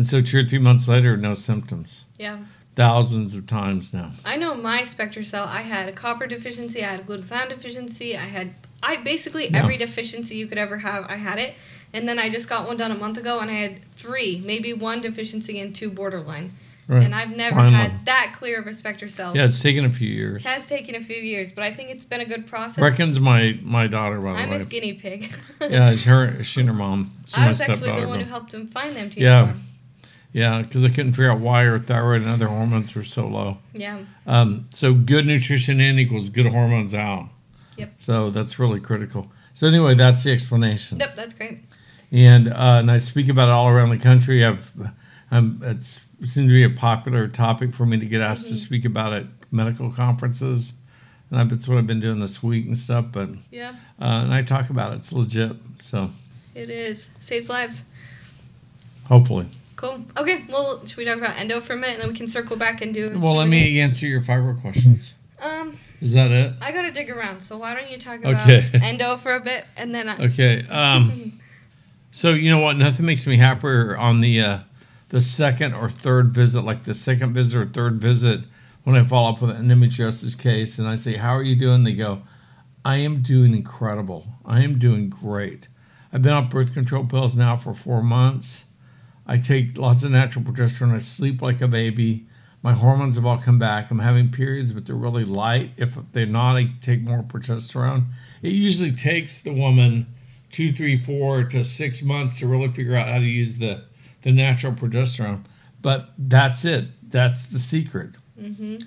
[0.00, 2.06] And so, two or three months later, no symptoms.
[2.18, 2.38] Yeah.
[2.74, 4.12] Thousands of times now.
[4.24, 5.46] I know my SpectraCell.
[5.46, 6.82] I had a copper deficiency.
[6.82, 8.16] I had a glutathione deficiency.
[8.16, 9.58] I had I basically Yeah.
[9.58, 11.04] every deficiency you could ever have.
[11.06, 11.54] I had it,
[11.92, 14.72] and then I just got one done a month ago, and I had three, maybe
[14.72, 16.52] one deficiency and two borderline.
[16.88, 17.04] Right.
[17.04, 19.34] And I've never had that clear of a SpectraCell.
[19.34, 20.46] Yeah, it's taken a few years.
[20.46, 22.82] It has taken a few years, but I think it's been a good process.
[22.82, 24.42] Reckons my my daughter, by the way.
[24.44, 24.56] I'm way.
[24.56, 25.30] his guinea pig.
[25.60, 26.42] Yeah, it's her.
[26.42, 27.10] She and her mom.
[27.36, 29.10] I was actually the one who helped him find them.
[29.14, 29.52] Yeah.
[30.32, 33.58] Yeah, because I couldn't figure out why her thyroid and other hormones were so low.
[33.72, 34.04] Yeah.
[34.26, 37.28] Um, so good nutrition in equals good hormones out.
[37.76, 37.94] Yep.
[37.98, 39.30] So that's really critical.
[39.54, 40.98] So anyway, that's the explanation.
[40.98, 41.58] Yep, that's great.
[42.12, 44.44] And uh, and I speak about it all around the country.
[44.44, 44.72] I've
[45.32, 48.84] it's it seems to be a popular topic for me to get asked to speak
[48.84, 50.74] about at medical conferences,
[51.30, 53.06] and that's what I've been doing this week and stuff.
[53.12, 54.96] But Yeah, uh, and I talk about it.
[54.96, 55.52] It's legit.
[55.80, 56.10] So
[56.54, 57.10] it is.
[57.20, 57.84] Saves lives.
[59.06, 59.46] hopefully.
[59.80, 60.04] Cool.
[60.14, 62.54] Okay, well, should we talk about endo for a minute, and then we can circle
[62.54, 63.18] back and do.
[63.18, 65.14] Well, let me answer your fiber questions.
[65.40, 66.52] Um, Is that it?
[66.60, 67.40] I gotta dig around.
[67.40, 68.68] So why don't you talk about Okay.
[68.82, 70.66] endo for a bit, and then I, Okay.
[70.68, 71.32] Um,
[72.10, 72.76] so you know what?
[72.76, 74.58] Nothing makes me happier on the uh,
[75.08, 78.40] the second or third visit, like the second visit or third visit,
[78.84, 81.84] when I follow up with an endometriosis case and I say, "How are you doing?"
[81.84, 82.20] They go,
[82.84, 84.26] "I am doing incredible.
[84.44, 85.68] I am doing great.
[86.12, 88.66] I've been on birth control pills now for four months.
[89.30, 90.92] I take lots of natural progesterone.
[90.92, 92.26] I sleep like a baby."
[92.62, 93.90] My hormones have all come back.
[93.90, 95.70] I'm having periods, but they're really light.
[95.78, 98.04] If they're not, I take more progesterone.
[98.42, 100.06] It usually takes the woman
[100.50, 103.84] two, three, four to six months to really figure out how to use the,
[104.22, 105.44] the natural progesterone.
[105.80, 106.88] But that's it.
[107.10, 108.10] That's the secret.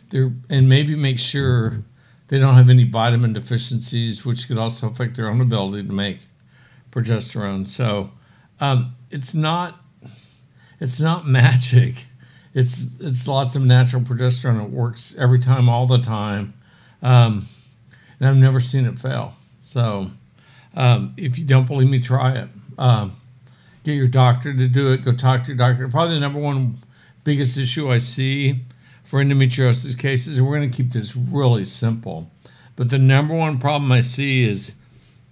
[0.10, 1.84] They're, and maybe make sure
[2.28, 6.20] they don't have any vitamin deficiencies, which could also affect their own ability to make
[6.92, 7.68] progesterone.
[7.68, 8.12] So
[8.60, 9.83] um, it's not
[10.84, 12.06] it's not magic.
[12.54, 14.64] It's it's lots of natural progesterone.
[14.64, 16.54] It works every time, all the time,
[17.02, 17.48] um,
[18.20, 19.34] and I've never seen it fail.
[19.62, 20.12] So.
[20.76, 22.50] Um, if you don't believe me, try it.
[22.78, 23.16] Um,
[23.84, 25.06] get your doctor to do it.
[25.06, 25.88] Go talk to your doctor.
[25.88, 26.76] Probably the number one
[27.24, 28.62] biggest issue I see
[29.04, 32.32] for endometriosis cases, and we're going to keep this really simple.
[32.76, 34.76] But the number one problem I see is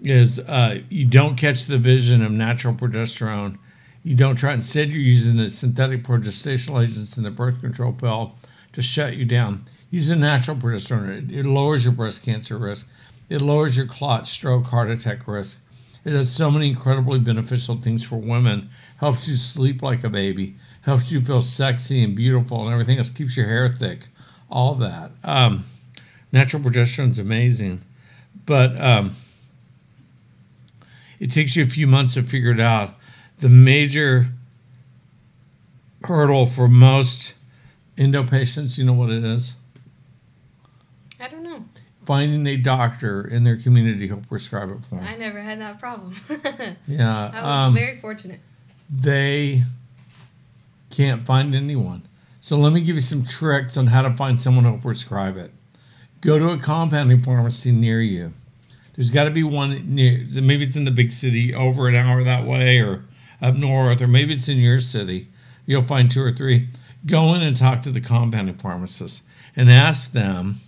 [0.04, 3.58] is uh, you don't catch the vision of natural progesterone.
[4.04, 4.54] You don't try.
[4.54, 8.36] Instead, you're using the synthetic progestational agents in the birth control pill
[8.74, 9.66] to shut you down.
[9.92, 11.32] Use a natural progesterone.
[11.32, 12.88] It, lowers your breast cancer risk.
[13.30, 15.60] It lowers your clot, stroke, heart attack risk.
[16.04, 18.70] It does so many incredibly beneficial things for women.
[18.98, 20.56] Helps you sleep like a baby.
[20.82, 23.10] Helps you feel sexy and beautiful and everything else.
[23.10, 24.08] Keeps your hair thick.
[24.50, 25.12] All that.
[25.24, 25.66] Um,
[26.32, 27.82] natural progesterone is amazing,
[28.46, 29.16] but um,
[31.20, 32.96] it takes you a few months to figure it out.
[33.42, 34.28] The major
[36.04, 37.34] hurdle for most
[37.98, 39.54] endo patients, you know what it is?
[41.20, 41.66] I don't know.
[42.06, 45.04] Finding a doctor in their community who'll prescribe it for them.
[45.04, 46.16] I never had that problem.
[46.88, 48.40] Yeah, I was um, very fortunate.
[48.90, 49.64] they
[50.90, 52.04] can't find anyone.
[52.42, 55.52] So let me give you some tricks on how to find someone who'll prescribe it.
[56.22, 58.34] Go to a compounding pharmacy near you.
[58.94, 60.26] There's got to be one near.
[60.32, 63.04] Maybe it's in the big city, over an hour that way, or
[63.42, 65.28] up north, or maybe it's in your city.
[65.66, 66.68] You'll find two or three.
[67.06, 69.24] Go in and talk to the compounding pharmacist
[69.56, 70.60] and ask them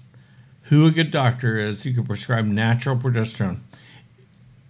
[0.63, 3.59] who a good doctor is who can prescribe natural progesterone.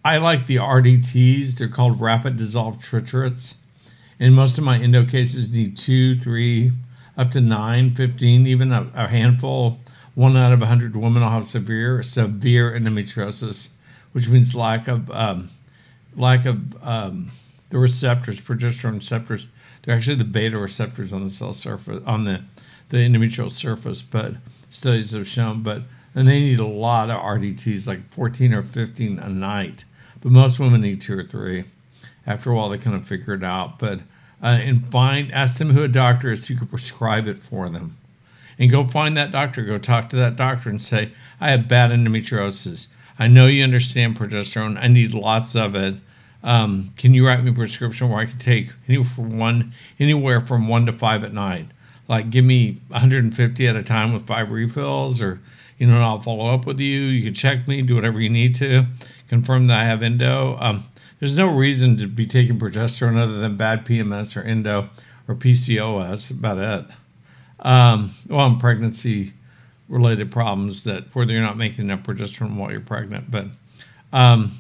[0.04, 1.56] I like the RDTs.
[1.56, 3.56] They're called rapid dissolved triturates.
[4.20, 6.72] And most of my endo cases need two, three,
[7.18, 9.80] up to nine, 15, even a, a handful.
[10.16, 13.70] One out of a 100 women will have severe, severe endometriosis,
[14.12, 15.50] which means lack of, um,
[16.16, 17.32] lack of um,
[17.74, 19.48] the receptors, progesterone receptors.
[19.82, 22.44] They're actually the beta receptors on the cell surface, on the,
[22.90, 24.36] the endometrial surface, but
[24.70, 25.64] studies have shown.
[25.64, 25.82] But
[26.14, 29.86] and they need a lot of RDTs, like 14 or 15 a night.
[30.22, 31.64] But most women need two or three.
[32.28, 33.80] After a while, they kind of figure it out.
[33.80, 34.02] But
[34.44, 37.98] uh, and find, ask them who a doctor is who can prescribe it for them,
[38.60, 39.64] and go find that doctor.
[39.64, 41.10] Go talk to that doctor and say,
[41.42, 42.86] "I have bad endometriosis.
[43.18, 44.78] I know you understand progesterone.
[44.78, 45.96] I need lots of it.
[46.44, 50.42] Um, can you write me a prescription where I can take anywhere from one, anywhere
[50.42, 51.68] from one to five at night?
[52.08, 55.40] Like, give me 150 at a time with five refills, or
[55.78, 57.00] you know, I'll follow up with you.
[57.00, 58.86] You can check me, do whatever you need to,
[59.28, 60.58] confirm that I have endo.
[60.60, 60.84] Um,
[61.20, 64.90] there's no reason to be taking progesterone other than bad PMS or endo
[65.28, 66.32] or PCOS.
[66.32, 66.86] About it.
[67.66, 69.34] Um, well, and pregnancy
[69.88, 73.46] related problems that whether you're not making enough progesterone while you're pregnant, but
[74.12, 74.52] um,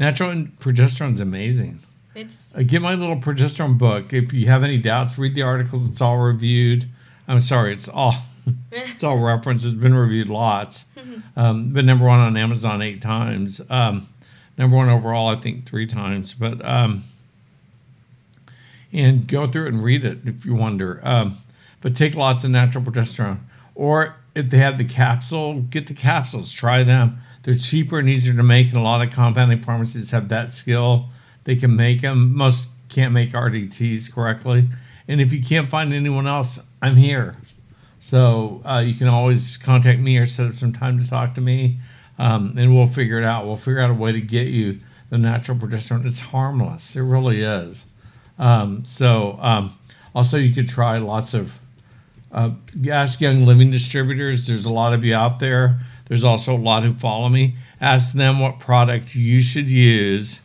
[0.00, 1.78] natural progesterone is amazing.
[2.16, 4.12] It's Uh, get my little progesterone book.
[4.12, 5.88] If you have any doubts, read the articles.
[5.88, 6.88] It's all reviewed.
[7.28, 8.14] I'm sorry, it's all
[8.72, 9.64] it's all referenced.
[9.64, 10.86] It's been reviewed lots.
[11.36, 13.60] Um, been number one on Amazon eight times.
[13.70, 14.08] Um,
[14.58, 16.34] number one overall, I think three times.
[16.34, 17.04] But um,
[18.92, 21.00] and go through it and read it if you wonder.
[21.02, 21.38] Um,
[21.80, 23.40] but take lots of natural progesterone,
[23.74, 26.52] or if they have the capsule, get the capsules.
[26.52, 27.18] Try them.
[27.42, 31.08] They're cheaper and easier to make, and a lot of compounding pharmacies have that skill.
[31.44, 32.34] They can make them.
[32.34, 34.68] Most can't make RDTs correctly,
[35.08, 37.36] and if you can't find anyone else, I'm here.
[37.98, 41.40] So uh, you can always contact me or set up some time to talk to
[41.40, 41.78] me,
[42.18, 43.46] um, and we'll figure it out.
[43.46, 46.06] We'll figure out a way to get you the natural progesterone.
[46.06, 46.96] It's harmless.
[46.96, 47.86] It really is.
[48.38, 49.78] Um, so um,
[50.14, 51.58] also you could try lots of
[52.32, 52.52] uh,
[52.90, 54.46] ask young living distributors.
[54.46, 55.80] There's a lot of you out there.
[56.10, 57.54] There's also a lot who follow me.
[57.80, 60.40] Ask them what product you should use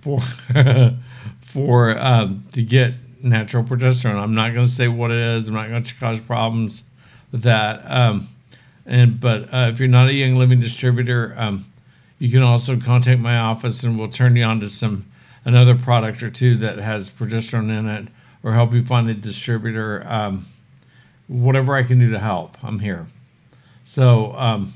[0.00, 0.20] for
[1.40, 4.14] for um, to get natural progesterone.
[4.14, 5.48] I'm not going to say what it is.
[5.48, 6.84] I'm not going to cause problems
[7.32, 7.82] with that.
[7.90, 8.28] Um,
[8.86, 11.64] and but uh, if you're not a young living distributor, um,
[12.20, 15.04] you can also contact my office, and we'll turn you on to some
[15.44, 18.06] another product or two that has progesterone in it,
[18.44, 20.04] or help you find a distributor.
[20.06, 20.46] Um,
[21.26, 23.08] whatever I can do to help, I'm here.
[23.84, 24.72] So um,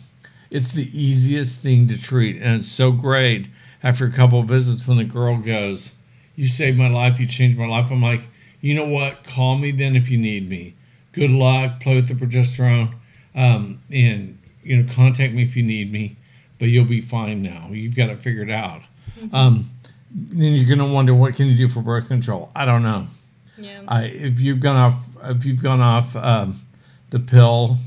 [0.51, 3.49] it's the easiest thing to treat, and it's so great
[3.83, 5.93] after a couple of visits when the girl goes,
[6.37, 7.19] "You saved my life.
[7.19, 8.21] You changed my life." I'm like,
[8.61, 9.25] you know what?
[9.25, 10.75] Call me then if you need me.
[11.13, 11.81] Good luck.
[11.81, 12.95] Play with the progesterone,
[13.35, 16.17] um, and you know, contact me if you need me.
[16.59, 17.69] But you'll be fine now.
[17.71, 18.83] You've got it figured out.
[19.33, 19.71] Um,
[20.11, 22.51] then you're gonna wonder what can you do for birth control.
[22.55, 23.07] I don't know.
[23.59, 23.83] yeah.
[23.89, 26.61] I, if you've gone off, if you've gone off um,
[27.11, 27.79] the pill,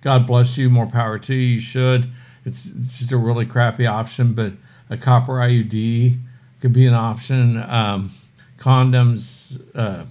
[0.00, 0.70] God bless you.
[0.70, 1.54] More power to you.
[1.54, 2.10] You should.
[2.44, 4.52] It's, it's just a really crappy option, but
[4.88, 6.18] a copper IUD
[6.60, 7.62] could be an option.
[7.62, 8.10] Um,
[8.58, 10.04] condoms, uh,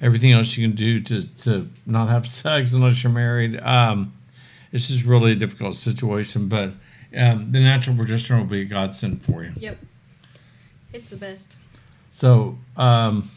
[0.00, 3.60] everything else you can do to, to not have sex unless you're married.
[3.60, 4.12] Um,
[4.72, 6.70] it's just really a difficult situation, but
[7.16, 9.52] um, the natural progesterone will be a godsend for you.
[9.56, 9.78] Yep.
[10.92, 11.56] It's the best.
[12.12, 13.30] So, um,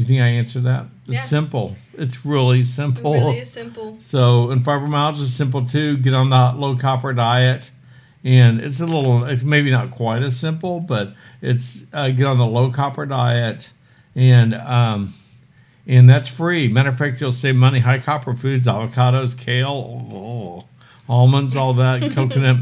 [0.00, 0.86] you think I answered that?
[1.04, 1.20] It's Yeah.
[1.22, 1.76] simple.
[1.96, 3.12] It's really It simple.
[3.12, 3.96] really is simple.
[4.00, 5.96] So, and fibromyalgia is simple too.
[5.98, 7.70] Get on the low copper diet,
[8.24, 12.38] and it's a little, it's maybe not quite as simple, but it's uh, get on
[12.38, 13.70] the low copper diet,
[14.16, 15.14] and um,
[15.86, 16.66] and that's free.
[16.68, 17.80] Matter of fact, you'll save money.
[17.80, 19.68] High copper foods, avocados, kale,
[20.12, 20.64] oh,
[21.08, 22.56] almonds, all that, coconut.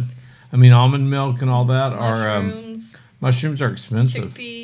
[0.52, 4.34] I mean, almond milk and all that are um, Mushrooms, mushrooms are expensive.
[4.34, 4.61] chickpeas,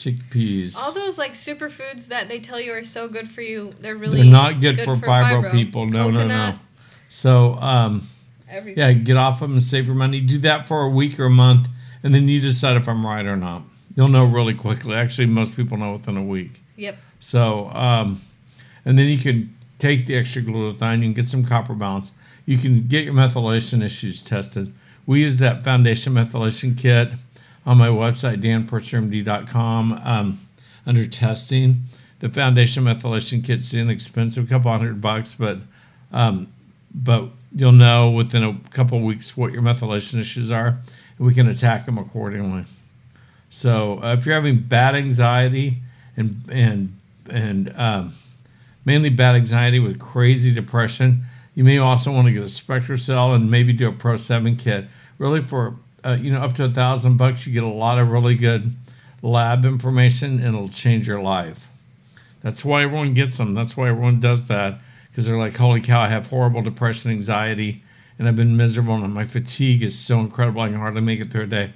[0.00, 0.76] Chickpeas.
[0.76, 3.74] all those like superfoods that they tell you are so good for you.
[3.80, 5.52] They're really They're not good, for, fibro, fibro.
[5.52, 5.84] people.
[5.84, 6.54] No, no, no.
[7.08, 8.06] So, um,
[8.48, 8.78] Everything.
[8.78, 10.20] yeah, get off them and save your money.
[10.20, 11.68] Do that for a week or a month,
[12.02, 13.62] and then you decide if I'm right or not.
[13.96, 14.94] You'll know really quickly.
[14.94, 16.62] Actually, most people know within a week.
[16.76, 16.96] Yep.
[17.18, 18.22] So, um,
[18.84, 20.98] and then you can take the extra glutathione.
[20.98, 22.12] You can get some copper balance.
[22.46, 24.72] You can get your methylation issues tested.
[25.06, 27.10] We use that foundation methylation kit
[27.66, 30.40] on my website, danpursermd.com, um,
[30.86, 31.82] under testing.
[32.20, 35.58] The foundation methylation kit's inexpensive, a couple hundred bucks, but
[36.12, 36.48] um,
[36.94, 40.78] but you'll know within a couple weeks what your methylation issues are,
[41.18, 42.64] and we can attack them accordingly.
[43.48, 45.78] So uh, if you're having bad anxiety
[46.16, 46.96] and and
[47.28, 48.14] and um,
[48.84, 53.50] mainly bad anxiety with crazy depression, you may also want to get a SpectraCell and
[53.50, 54.86] maybe do a Pro Seven kit.
[55.18, 58.08] Really, for uh, you know up to a thousand bucks, you get a lot of
[58.10, 58.74] really good
[59.22, 61.68] lab information, and it'll change your life.
[62.40, 63.54] That's why everyone gets them.
[63.54, 64.78] That's why everyone does that
[65.10, 66.00] because they're like, "Holy cow!
[66.00, 67.82] I have horrible depression, anxiety,
[68.18, 70.62] and I've been miserable, and my fatigue is so incredible.
[70.62, 71.72] I can hardly make it through a day."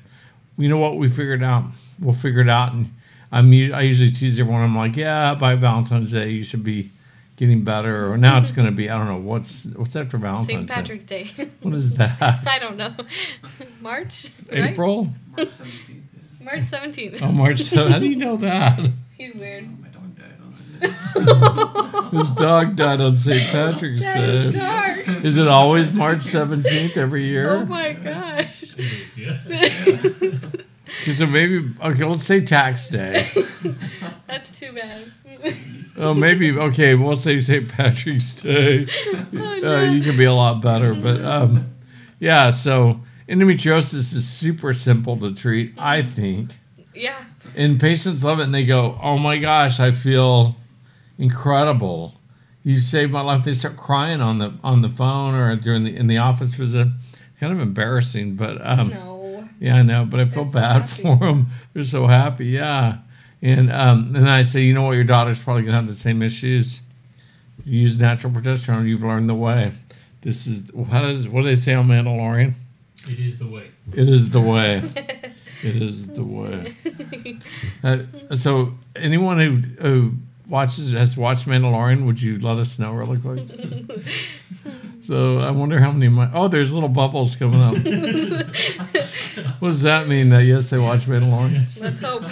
[0.56, 0.96] you know what?
[0.96, 1.64] We figured out.
[2.00, 2.72] We'll figure it out.
[2.72, 2.92] And
[3.32, 4.62] I'm I usually tease everyone.
[4.62, 6.90] I'm like, yeah, by Valentine's Day you should be
[7.36, 8.12] getting better.
[8.12, 8.60] Or now it's mm-hmm.
[8.62, 10.54] going to be I don't know what's what's after Valentine's Day?
[10.54, 10.68] St.
[10.68, 11.30] Patrick's Day.
[11.62, 12.20] What is that?
[12.46, 12.92] I don't know.
[13.80, 14.30] March?
[14.50, 15.10] April?
[15.36, 16.40] March 17th.
[16.40, 17.22] March 17th.
[17.22, 17.62] Oh, March.
[17.64, 18.90] So how do you know that?
[19.16, 19.68] He's weird.
[19.80, 22.12] My dog died on it.
[22.12, 23.42] His dog died on St.
[23.50, 24.60] Patrick's That is Day.
[24.60, 25.24] dark.
[25.24, 27.56] Is it always March 17th every year?
[27.56, 28.60] Oh my gosh.
[28.60, 29.40] Two days, yeah.
[31.02, 33.28] Okay, so maybe okay, let's say tax day.
[34.26, 35.12] That's too bad.
[35.96, 36.94] Oh, maybe okay.
[36.94, 37.68] We'll say St.
[37.68, 38.86] Patrick's Day.
[39.36, 41.70] Oh, Uh, you can be a lot better, but um,
[42.20, 42.50] yeah.
[42.50, 46.58] So endometriosis is super simple to treat, I think,
[46.94, 47.24] yeah.
[47.56, 50.56] and patients love it, and they go, "Oh my gosh, I feel
[51.18, 52.14] incredible."
[52.62, 53.44] You saved my life.
[53.44, 56.88] They start crying on the on the phone or during the in the office visit.
[57.30, 59.48] It's kind of embarrassing, but um, No.
[59.60, 61.46] yeah, I know, but I feel bad for them.
[61.72, 62.98] They're so happy, yeah.
[63.44, 66.22] And um, and I say, you know what, your daughter's probably gonna have the same
[66.22, 66.80] issues.
[67.66, 69.72] You use natural progesterone, you've learned the way.
[70.22, 72.54] This is how does what do they say on Mandalorian?
[73.06, 73.70] It is the way.
[73.92, 74.82] It is the way.
[75.62, 76.72] it is the way.
[77.82, 79.50] Uh, so anyone who
[79.82, 80.14] who
[80.48, 83.42] watches has watched Mandalorian, would you let us know really quick?
[85.02, 86.08] so I wonder how many.
[86.08, 87.74] Mi- oh, there's little bubbles coming up.
[89.58, 90.30] what does that mean?
[90.30, 91.80] That yes, they watch Mandalorian.
[91.80, 92.24] Let's hope.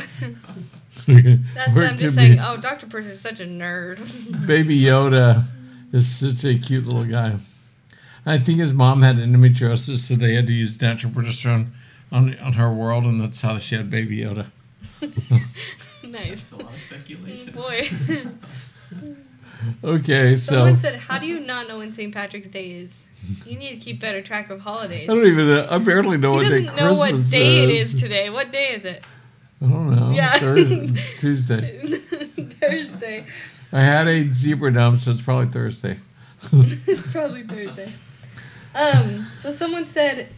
[1.07, 2.87] That's Or them just saying, oh, Dr.
[2.87, 4.47] Purser is such a nerd.
[4.47, 5.45] Baby Yoda
[5.93, 7.37] is such a cute little guy.
[8.25, 11.71] I think his mom had endometriosis, so they had to use natural progesterone
[12.13, 14.47] on on her world, and that's how she had Baby Yoda.
[16.05, 16.51] nice.
[16.51, 17.53] That's a lot of speculation.
[17.57, 19.09] Oh, boy.
[19.85, 22.13] Okay, so Someone said, how do you not know when St.
[22.13, 23.09] Patrick's Day is?
[23.47, 25.09] You need to keep better track of holidays.
[25.09, 25.47] I don't even.
[25.47, 27.95] Know, I barely know he what day doesn't know what Christmas day it is.
[27.95, 28.31] is today.
[28.31, 29.05] What day is it?
[29.63, 30.11] I don't know.
[30.11, 30.39] Yeah.
[30.39, 30.87] Thursday,
[31.19, 31.79] Tuesday.
[32.61, 33.27] Thursday.
[33.73, 35.99] I had a zebra dump, so it's probably Thursday.
[36.53, 37.93] it's probably Thursday.
[38.75, 40.29] Um, so someone said,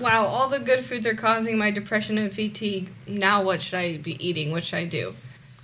[0.00, 2.90] Wow, all the good foods are causing my depression and fatigue.
[3.06, 4.50] Now what should I be eating?
[4.50, 5.14] What should I do?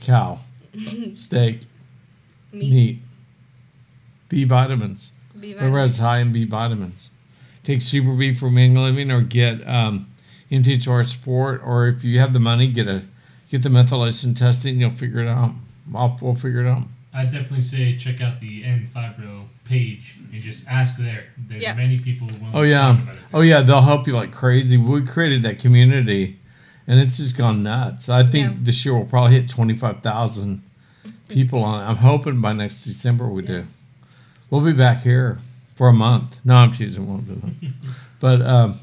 [0.01, 0.39] Cow,
[1.13, 1.61] steak,
[2.53, 2.99] Meat, meat,
[4.29, 5.11] B vitamins.
[5.39, 5.91] B Whatever vitamins.
[5.91, 7.11] has high in B vitamins.
[7.65, 10.08] Take Super B for Young Living or get um,
[10.51, 13.03] MTHFR Support, or if you have the money, get a
[13.51, 14.81] get the methylation testing.
[14.81, 15.53] You'll figure it out.
[15.95, 16.83] I'll, we'll figure it out.
[17.15, 21.25] I'd definitely say check out the End Fibro page and just ask there.
[21.39, 21.75] There's Yeah.
[21.75, 23.23] many people Oh yeah, talk about it.
[23.35, 24.77] oh yeah, they'll help you like crazy.
[24.77, 26.39] We created that community,
[26.87, 28.09] and it's just gone nuts.
[28.09, 28.57] I think Yeah.
[28.61, 30.63] this year we'll probably hit twenty five thousand
[31.29, 31.83] people on.
[31.83, 31.87] it.
[31.91, 33.67] I'm hoping by next December we do.
[34.51, 35.39] We'll be back here
[35.75, 36.41] for a month.
[36.45, 37.07] No, I'm teasing.
[37.07, 37.73] Won't do that,
[38.21, 38.79] but um,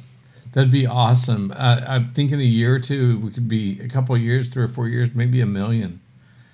[0.56, 1.54] that'd be awesome.
[1.56, 4.50] I, I think in a year or two we could be a couple of years,
[4.50, 6.02] three or four years, maybe a million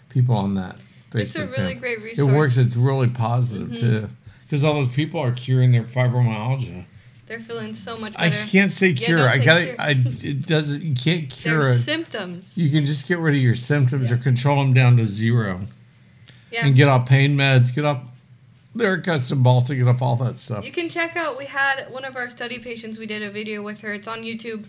[0.09, 0.81] people on that.
[1.11, 2.27] Facebook It's a really great resource.
[2.27, 2.57] It works.
[2.57, 4.07] It's really positive mm-hmm.
[4.07, 4.09] too,
[4.43, 6.85] because all those people are curing their fibromyalgia.
[7.27, 8.25] They're feeling so much better.
[8.25, 9.19] I can't say cure.
[9.19, 9.81] don't I gotta.
[9.81, 10.81] I it doesn't.
[10.81, 11.77] You can't cure Their it.
[11.77, 12.57] symptoms.
[12.57, 15.61] You can just get rid of your symptoms or control them down to zero,
[16.51, 16.65] yeah.
[16.65, 17.73] and get off pain meds.
[17.73, 18.01] Get off
[18.75, 19.75] Lyrica, Cymbalta.
[19.77, 20.65] Get off all that stuff.
[20.65, 21.37] You can check out.
[21.37, 22.97] We had one of our study patients.
[22.97, 23.93] We did a video with her.
[23.93, 24.65] It's on YouTube.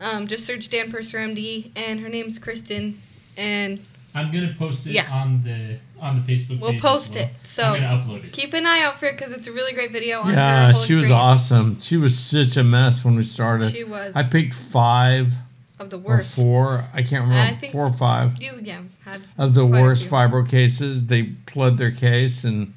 [0.00, 3.00] Um, just search Dan Purser MD, and her name's Kristen.
[3.36, 3.84] And
[4.14, 5.08] I'm gonna post it Yeah.
[5.10, 6.60] on the on the Facebook.
[6.60, 7.24] We'll page as post well.
[7.24, 7.30] it.
[7.44, 8.32] So- I'm gonna upload it.
[8.32, 10.82] keep an eye out for it because it's a really great video on Yeah, whole
[10.82, 11.78] she was awesome.
[11.78, 13.72] She was such a mess when we started.
[13.72, 14.14] She was.
[14.16, 15.32] I picked five
[15.78, 16.34] of the or worst.
[16.36, 16.84] four.
[16.92, 17.52] I can't remember.
[17.54, 18.34] I think- four or five.
[18.42, 20.10] You yeah had of the Quite a worst few.
[20.12, 21.06] fibro cases.
[21.06, 22.73] They pled their case, and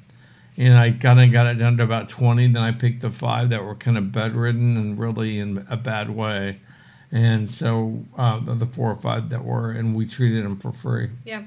[0.58, 2.46] and I kind of got it down to about twenty.
[2.48, 6.10] Then I picked the five that were kind of bedridden and really in a bad
[6.10, 6.60] way,
[7.10, 10.72] and so uh, the, the four or five that were, and we treated them for
[10.72, 11.08] free.
[11.24, 11.44] Yeah.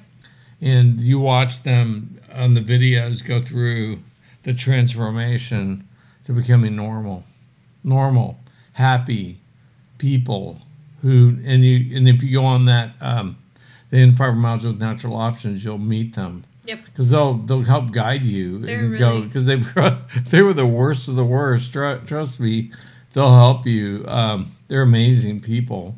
[0.59, 3.99] And you watch them on the videos go through
[4.43, 5.87] the transformation
[6.23, 7.23] to becoming normal,
[7.83, 8.37] normal,
[8.73, 9.39] happy
[9.97, 10.61] people
[11.01, 13.37] who, and you, and if you go on that, um,
[13.89, 16.43] the end fibromyalgia with natural options, you'll meet them.
[16.65, 16.85] Yep.
[16.85, 19.55] Because they'll they'll help guide you They're and go really- because they
[20.29, 21.73] they were the worst of the worst.
[21.73, 22.71] Tru- Trust me,
[23.13, 24.05] they'll help you.
[24.07, 25.95] Um, they're amazing people,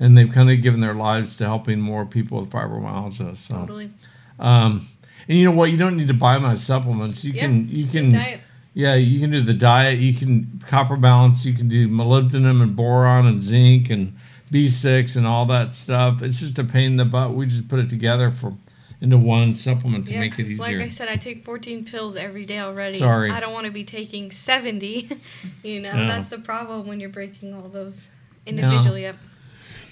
[0.00, 3.36] and they've kind of given their lives to helping more people with fibromyalgia.
[3.36, 3.90] So, Totally.
[4.38, 4.88] um,
[5.28, 5.70] and you know what?
[5.70, 7.24] You don't need to buy my supplements.
[7.24, 7.42] You Yeah.
[7.42, 8.40] can you just can diet.
[8.72, 9.98] yeah you can do the diet.
[9.98, 11.44] You can copper balance.
[11.44, 14.16] You can do molybdenum and boron and zinc and
[14.50, 16.22] B6 and all that stuff.
[16.22, 17.34] It's just a pain in the butt.
[17.34, 18.54] We just put it together for
[19.00, 20.58] into one supplement to Yeah, make it easier.
[20.78, 22.98] like I said, I take 14 pills every day already.
[22.98, 23.30] Sorry.
[23.30, 25.10] I don't want to be taking 70.
[25.62, 26.06] you know, No.
[26.06, 28.10] that's the problem when you're breaking all those
[28.46, 29.16] individually up.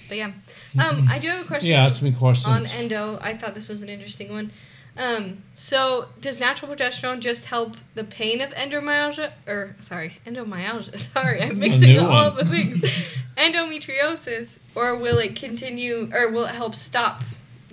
[0.07, 0.31] But yeah.
[0.79, 2.47] Um, I do have a question yeah, ask me questions.
[2.47, 3.17] on endo.
[3.21, 4.51] I thought this was an interesting one.
[4.97, 10.97] Um, so does natural progesterone just help the pain of endomyalgia or sorry, endomyalgia.
[11.13, 12.37] Sorry, I'm mixing all one.
[12.37, 13.15] the things.
[13.37, 17.23] Endometriosis or will it continue or will it help stop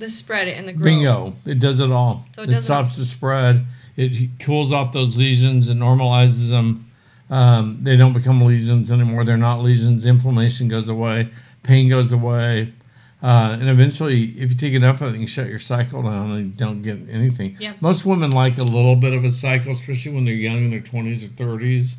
[0.02, 0.84] the spread and the growth?
[0.84, 1.32] Bingo!
[1.46, 2.26] It does it all.
[2.34, 3.64] So it it stops the spread.
[3.96, 6.90] It cools off those lesions and normalizes them.
[7.30, 9.24] Um, they don't become lesions anymore.
[9.24, 10.04] They're not lesions.
[10.04, 11.30] Inflammation goes away.
[11.62, 12.72] Pain goes away.
[13.22, 16.32] Uh, and eventually, if you take enough of it, you can shut your cycle down
[16.32, 17.56] and you don't get anything.
[17.60, 17.74] Yeah.
[17.80, 20.80] Most women like a little bit of a cycle, especially when they're young in their
[20.80, 21.96] 20s or 30s.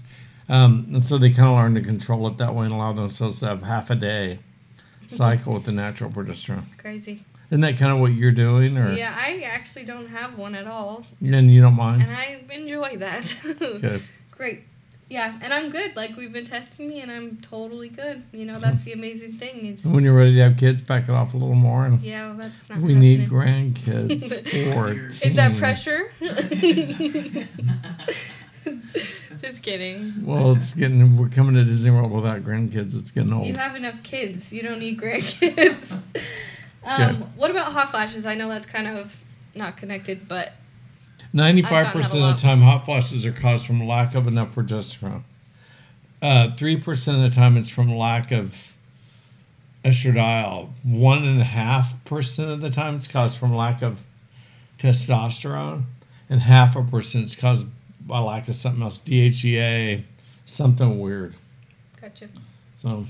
[0.49, 3.39] Um, and so they kind of learn to control it that way and allow themselves
[3.39, 4.39] to have half a day
[5.07, 6.65] cycle with the natural progesterone.
[6.77, 7.23] Crazy.
[7.53, 10.65] Isn't that kind of what you're doing, or Yeah, I actually don't have one at
[10.65, 12.01] all, and you don't mind?
[12.01, 13.37] and I enjoy that.
[13.59, 14.01] Good.
[14.31, 14.61] Great.
[15.07, 15.95] Yeah, and I'm good.
[15.95, 18.23] Like we've been testing me, and I'm totally good.
[18.31, 19.67] You know, that's the amazing thing.
[19.67, 22.29] Is when you're ready to have kids, back it off a little more, and yeah,
[22.29, 22.79] well, that's not.
[22.79, 24.73] we need grandkids.
[24.73, 25.27] Fourteen.
[25.27, 26.11] Is that pressure?
[29.41, 30.25] Just kidding.
[30.25, 31.17] Well, it's getting.
[31.17, 32.95] We're coming to Disney World without grandkids.
[32.95, 33.45] It's getting old.
[33.45, 34.51] You have enough kids.
[34.51, 35.99] You don't need grandkids.
[36.85, 37.17] Um, Okay.
[37.35, 38.25] What about hot flashes?
[38.25, 39.17] I know that's kind of
[39.55, 40.53] not connected, but
[41.33, 45.23] 95% of the time, hot flashes are caused from lack of enough progesterone.
[46.21, 48.75] Uh, Three percent of the time, it's from lack of
[49.83, 50.69] estradiol.
[50.83, 54.01] One and a half percent of the time, it's caused from lack of
[54.79, 55.83] testosterone,
[56.29, 57.65] and half a percent is caused
[58.05, 60.03] by lack of something else, DHEA,
[60.45, 61.35] something weird.
[61.99, 62.27] gotcha.
[62.75, 63.05] So,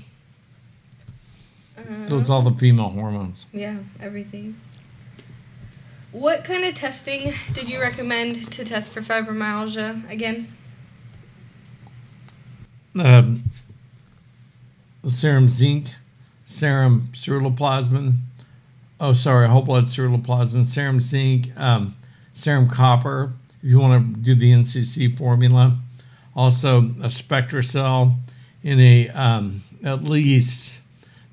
[1.76, 3.46] Uh, so it's all the female hormones.
[3.52, 4.56] yeah, everything.
[6.12, 10.46] What kind of testing did you recommend to test for fibromyalgia again?
[12.98, 13.42] um,
[15.04, 15.88] serum zinc,
[16.44, 18.18] serum ceruloplasmin.
[19.00, 21.96] Oh, sorry, whole blood ceruloplasmin, serum zinc, um,
[22.32, 23.32] serum copper.
[23.62, 25.78] If you want to do the NCC formula,
[26.36, 28.14] also a SpectraCell
[28.62, 30.80] in a um, at least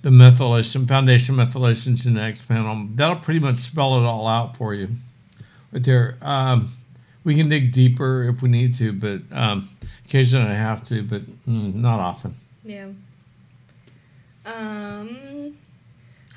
[0.02, 2.88] the methylation foundation methylation genetics panel.
[2.96, 4.90] That'll pretty much spell it all out for you.
[5.72, 6.18] Right there.
[6.22, 6.74] Um,
[7.24, 9.70] we can dig deeper if we need to, but um,
[10.06, 12.36] occasionally I have to, but mm, not often.
[12.64, 12.88] Yeah.
[14.46, 15.58] Um.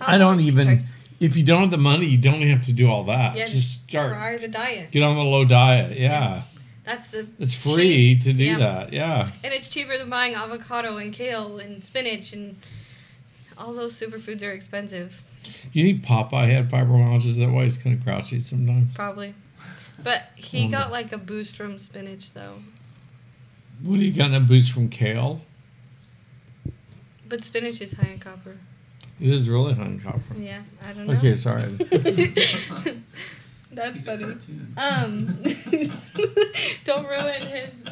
[0.01, 0.65] I don't even.
[0.65, 0.85] sorry.
[1.21, 3.37] If you don't have the money, you don't have to do all that.
[3.37, 4.13] Yeah, just start.
[4.13, 4.91] Try the diet.
[4.91, 5.97] Get on the low diet.
[5.99, 6.43] Yeah,
[6.85, 7.27] That's the.
[7.39, 8.59] it's free to do Yeah.
[8.59, 8.93] that.
[8.93, 9.31] Yeah.
[9.43, 12.57] And it's cheaper than buying avocado and kale and spinach and
[13.59, 15.23] all those superfoods are expensive,
[15.73, 17.27] You think Popeye had fibromyalgia?
[17.27, 18.95] Is that why he's kind of grouchy sometimes?
[18.95, 19.35] probably.
[20.03, 20.77] But he Wonder.
[20.79, 22.57] got like a boost from spinach though.
[23.83, 25.41] What do you got in a boost from kale?
[27.29, 28.57] But spinach is high in copper.
[29.21, 30.21] It is really high in copper.
[30.37, 31.15] Yeah, I don't know.
[31.15, 31.63] Okay, sorry.
[33.73, 34.37] That's He's funny.
[34.77, 35.43] Um,
[36.85, 37.83] don't ruin his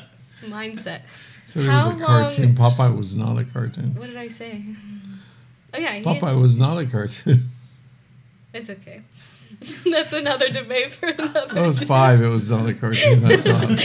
[0.45, 1.03] mindset.
[1.47, 2.55] So there was a cartoon.
[2.55, 3.95] long- Popeye was not a cartoon.
[3.95, 4.65] What did I say?
[5.75, 7.49] Oh yeah, he, Popeye was not a cartoon.
[8.55, 9.03] it's okay.
[9.91, 11.59] That's another debate for another.
[11.59, 12.21] I was five.
[12.23, 13.23] It was not a cartoon.
[13.23, 13.79] That's not.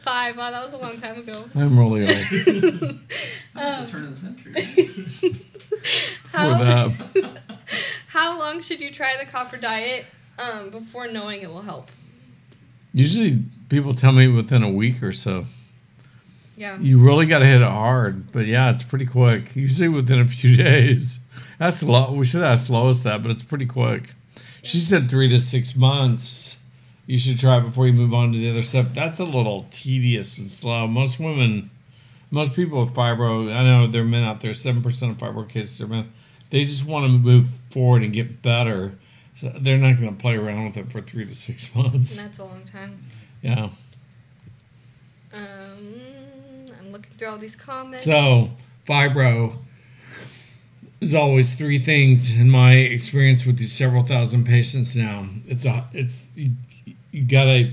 [0.00, 0.36] Five.
[0.36, 1.44] Wow, that was a long time ago.
[1.54, 2.16] I'm really old
[3.54, 4.64] That was the turn of the century.
[6.24, 7.40] for How, that.
[8.08, 10.06] how long should you try the copper diet
[10.38, 11.88] um, before knowing it will help?
[12.92, 15.46] Usually, people tell me within a week or so.
[16.62, 16.78] Yeah.
[16.78, 19.56] You really got to hit it hard, but yeah, it's pretty quick.
[19.56, 21.18] Usually within a few days.
[21.58, 22.12] That's low.
[22.12, 24.14] We should ask Lois that, but it's pretty quick.
[24.62, 26.58] She said three to six months.
[27.04, 28.94] You should try before you move on to the other stuff.
[28.94, 30.86] That's a little tedious and slow.
[30.86, 31.68] Most women,
[32.30, 34.54] most people with fibro, I know there are men out there.
[34.54, 36.12] Seven percent of fibro cases are men.
[36.50, 38.94] They just want to move forward and get better.
[39.36, 42.20] So they're not going to play around with it for three to six months.
[42.20, 43.02] That's a long time.
[43.42, 43.70] Yeah.
[45.32, 45.61] Um,
[47.22, 48.04] through all these comments.
[48.04, 48.50] So,
[48.86, 49.56] fibro
[51.00, 55.26] is always three things in my experience with these several thousand patients now.
[55.46, 56.52] It's a it's you,
[57.12, 57.72] you got to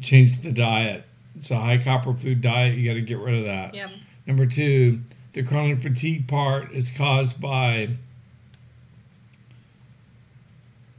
[0.00, 1.04] change the diet.
[1.34, 2.76] It's a high copper food diet.
[2.76, 3.74] You got to get rid of that.
[3.74, 3.88] yeah.
[4.26, 5.00] Number two,
[5.32, 7.90] the chronic fatigue part is caused by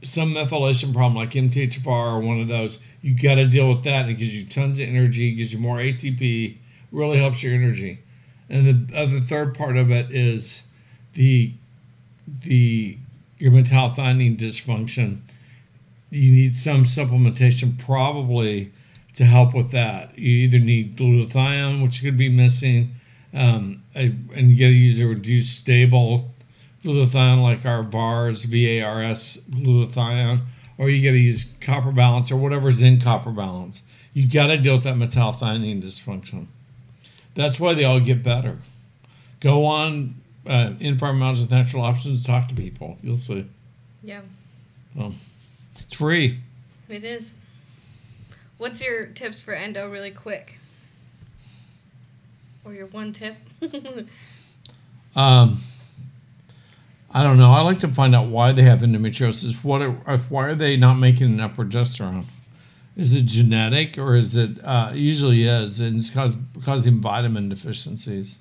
[0.02, 2.78] some methylation problem like MTHFR or one of those.
[3.02, 4.02] You got to deal with that.
[4.02, 6.56] And it gives you tons of energy, gives you more ATP,
[6.92, 8.00] really helps your energy.
[8.48, 10.64] And the other third part of it is
[11.14, 11.52] the
[12.44, 12.98] the
[13.38, 15.20] your metallothionein dysfunction.
[16.10, 18.72] You need some supplementation probably
[19.14, 20.18] to help with that.
[20.18, 22.92] You either need glutathione, which could be missing,
[23.32, 26.32] um, a- and you got to use a reduced stable
[26.84, 30.40] glutathione like our VARS, VARS glutathione,
[30.78, 33.82] or you got to use copper balance or whatever's in copper balance.
[34.12, 36.46] You got to deal with that metallothionein dysfunction.
[37.34, 38.58] That's why they all get better.
[39.40, 40.16] Go on
[40.46, 42.98] uh, in Fibromyalgia with Natural Options, talk to people.
[43.02, 43.46] You'll see.
[44.02, 44.22] Yeah.
[44.94, 46.40] It's free.
[46.88, 47.32] It is.
[48.58, 50.58] What's your tips for endo really quick?
[52.64, 53.36] or your one tip?
[55.16, 55.58] Um,
[57.10, 57.50] I don't know.
[57.50, 59.64] I like to find out why they have endometriosis.
[59.64, 62.26] What are, why are they not making enough progesterone?
[63.00, 68.38] Is it genetic or is it uh, usually is and it's cause, causing vitamin deficiencies?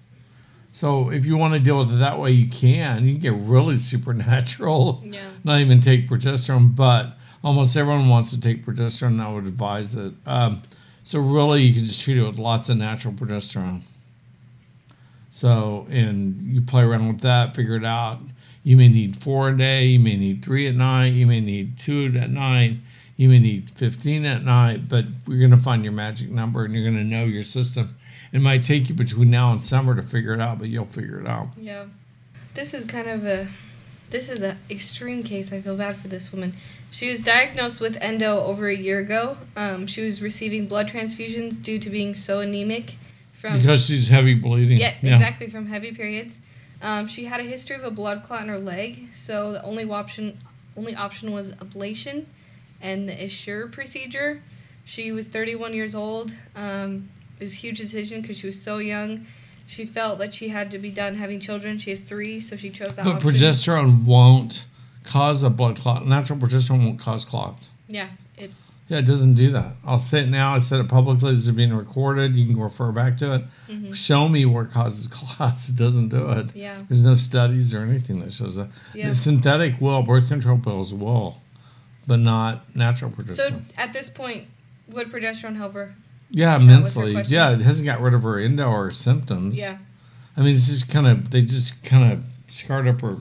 [0.73, 3.05] So if you want to deal with it that way, you can.
[3.05, 5.29] You can get really supernatural, yeah.
[5.45, 9.07] not even take progesterone, but almost everyone wants to take progesterone.
[9.07, 10.11] And I would advise it.
[10.25, 10.61] Um,
[11.05, 13.83] so really, you can just treat it with lots of natural progesterone.
[15.29, 18.19] So, and you play around with that, figure it out.
[18.61, 21.77] You may need four a day, you may need three at night, you may need
[21.79, 22.77] two at night,
[23.19, 26.73] you may need 15 at night, but you're going to find your magic number and
[26.73, 27.93] you're going to know your system.
[28.31, 31.19] It might take you between now and summer to figure it out, but you'll figure
[31.19, 31.49] it out.
[31.59, 31.87] Yeah.
[32.53, 33.49] This is kind of a
[34.09, 35.51] this is an extreme case.
[35.51, 36.53] I feel bad for this woman.
[36.91, 39.35] She was diagnosed with endo over a year ago.
[39.57, 42.95] Um, she was receiving blood transfusions due to being so anemic
[43.33, 44.79] from Because she's heavy bleeding.
[44.79, 46.39] yeah, exactly from heavy periods.
[46.81, 49.83] Um, she had a history of a blood clot in her leg, so the only
[49.91, 50.37] option
[50.77, 52.25] only option was ablation
[52.81, 54.41] and the Essure procedure.
[54.85, 56.33] She was 31 years old.
[56.55, 57.09] Um,
[57.39, 59.25] it was a huge decision because she was so young.
[59.67, 61.77] She felt that she had to be done having children.
[61.77, 63.29] She has three, so she chose that But option.
[63.31, 64.65] progesterone won't
[65.03, 66.07] cause a blood clot.
[66.07, 67.69] Natural progesterone won't cause clots.
[67.87, 68.07] yeah,
[68.37, 68.51] it
[68.87, 69.73] Yeah, it doesn't do that.
[69.85, 70.55] I'll say it now.
[70.55, 71.35] I said it publicly.
[71.35, 72.35] This is being recorded.
[72.35, 73.43] You can refer back to it.
[73.69, 73.93] Mhm.
[73.93, 75.69] Show me where it causes clots.
[75.69, 76.55] It doesn't do it.
[76.55, 78.69] yeah There's no studies or anything that shows that.
[78.95, 79.09] yeah.
[79.09, 81.41] The synthetic will, birth control pills will,
[82.07, 83.35] but not natural progesterone.
[83.35, 84.47] So at this point,
[84.89, 85.95] would progesterone help her?
[86.31, 87.13] yeah, immensely.
[87.27, 89.57] Yeah, it hasn't got rid of her endo or symptoms.
[89.57, 89.77] Yeah,
[90.37, 93.15] I mean, it's just kind of, they just kind of scarred up her,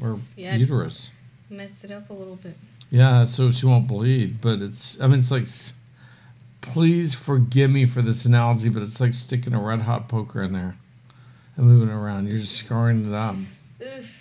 [0.00, 1.10] her Yeah, uterus.
[1.50, 2.56] messed it up a little bit.
[2.90, 4.40] Yeah, so she won't bleed.
[4.40, 5.48] But it's, I mean, it's like,
[6.60, 10.52] please forgive me for this analogy, but it's like sticking a red hot poker in
[10.52, 10.76] there
[11.56, 12.26] and moving it around.
[12.28, 13.36] You're just scarring it up.
[13.82, 14.13] Oof.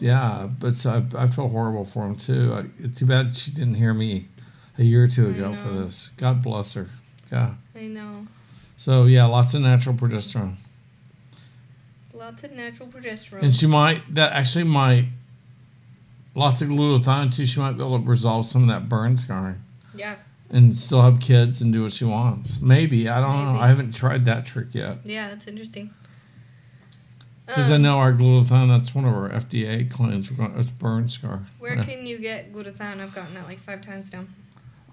[0.00, 2.52] Yeah, but so I, I feel horrible for him too.
[2.54, 4.28] I, it's too bad she didn't hear me
[4.78, 6.10] a year or two ago for this.
[6.16, 6.88] God bless her.
[7.30, 7.54] Yeah.
[7.76, 8.26] I know.
[8.76, 10.54] So yeah, lots of natural progesterone,
[12.14, 13.42] Lots of natural progesterone.
[13.42, 15.06] and she might that actually might
[16.34, 17.46] lots of glutathione too.
[17.46, 19.62] She might be able to resolve some of that burn scarring
[19.94, 20.16] yeah,
[20.50, 22.60] and still have kids and do what she wants.
[22.60, 23.60] Maybe I don't know.
[23.60, 25.90] I haven't tried that trick yet yeah, that's interesting.
[27.54, 28.68] Because I Um, know our glutathione.
[28.68, 30.30] That's one of our FDA claims.
[30.30, 30.58] We're going.
[30.58, 31.46] It's burn scar.
[31.58, 31.84] Where Yeah.
[31.84, 33.00] can you get glutathione?
[33.00, 34.24] I've gotten that like five times now.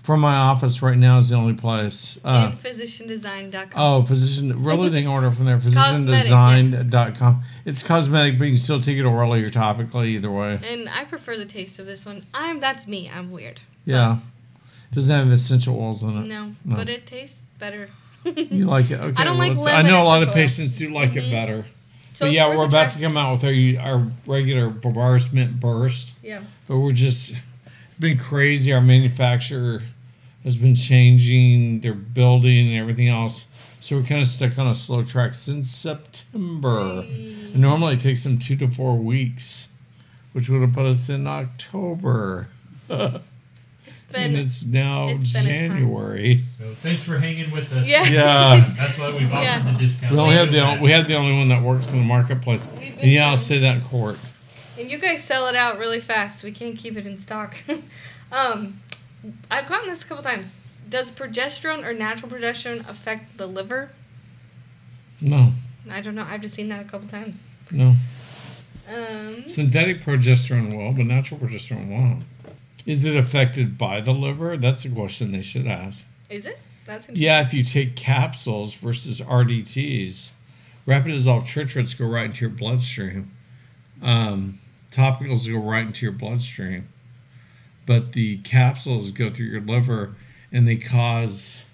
[0.01, 2.17] From my office right now is the only place.
[2.23, 3.69] Uh, and physiciandesign.com.
[3.75, 4.63] Oh, physician.
[4.63, 5.59] Really, they can order from there.
[5.59, 7.43] Physiciandesign.com.
[7.65, 10.59] It's cosmetic, but you can still take it orally or topically, either way.
[10.67, 12.23] And I prefer the taste of this one.
[12.33, 13.09] I'm that's me.
[13.13, 13.61] I'm weird.
[13.85, 14.17] Yeah.
[14.93, 16.27] Doesn't have essential oils in it.
[16.27, 16.75] No, No.
[16.77, 17.89] but it tastes better.
[18.25, 18.99] You like it?
[18.99, 19.21] Okay.
[19.21, 21.31] I don't like well, it's- I know a lot of patients do like it Mhm.
[21.31, 21.65] better.
[22.19, 22.95] So but yeah, we're about try.
[22.95, 26.41] to come out with our our regular Bavars Mint Burst, Yeah.
[26.67, 27.33] but we're just
[27.97, 28.73] been crazy.
[28.73, 29.83] Our manufacturer
[30.43, 33.47] has been changing their building and everything else,
[33.79, 37.05] so we're kind of stuck on a slow track since September.
[37.07, 39.69] And normally it takes them two to four weeks,
[40.33, 42.49] which would have put us in October.
[43.89, 45.77] It's and been it's now it's been a time.
[45.77, 46.43] January.
[46.57, 47.87] So thanks for hanging with us.
[47.87, 48.05] Yeah.
[48.07, 48.73] Yeah.
[48.77, 49.71] That's why we've offered Yeah.
[49.71, 50.13] the discount.
[50.13, 50.97] We only have the we that.
[50.97, 52.67] had the only one that works in the marketplace.
[52.79, 54.17] And yeah, I'll say that in court.
[54.77, 56.43] And you guys sell it out really fast.
[56.43, 57.57] We can't keep it in stock.
[58.31, 58.79] um,
[59.51, 60.59] I've gotten this a couple times.
[60.87, 63.91] Does progesterone or natural progesterone affect the liver?
[65.21, 65.51] No,
[65.91, 66.25] I don't know.
[66.27, 67.43] I've just seen that a couple times.
[67.71, 67.95] no.
[68.91, 72.23] Um, Synthetic progesterone will, but natural progesterone won't.
[72.85, 74.57] Is it affected by the liver?
[74.57, 76.05] That's a question they should ask.
[76.29, 76.59] is it?
[76.85, 77.23] That's interesting.
[77.23, 80.29] Yeah, if you take capsules versus RDTs,
[80.85, 83.31] rapid dissolved triturates go right into your bloodstream.
[84.01, 84.59] Um,
[84.91, 86.87] topicals go right into your bloodstream,
[87.85, 90.15] but the capsules go through your liver
[90.51, 91.65] and they cause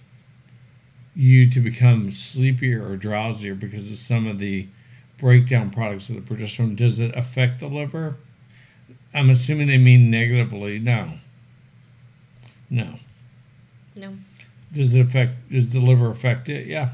[1.16, 4.68] you to become sleepier or drowsier because of some of the
[5.18, 6.76] breakdown products of the progesterone.
[6.76, 8.18] Does it affect the liver?
[9.16, 10.78] I'm assuming they mean negatively.
[10.80, 11.14] No.
[12.70, 13.00] No.
[13.96, 14.14] No.
[14.74, 15.50] Does it affect?
[15.50, 16.68] Does the liver affect it?
[16.68, 16.90] Yeah.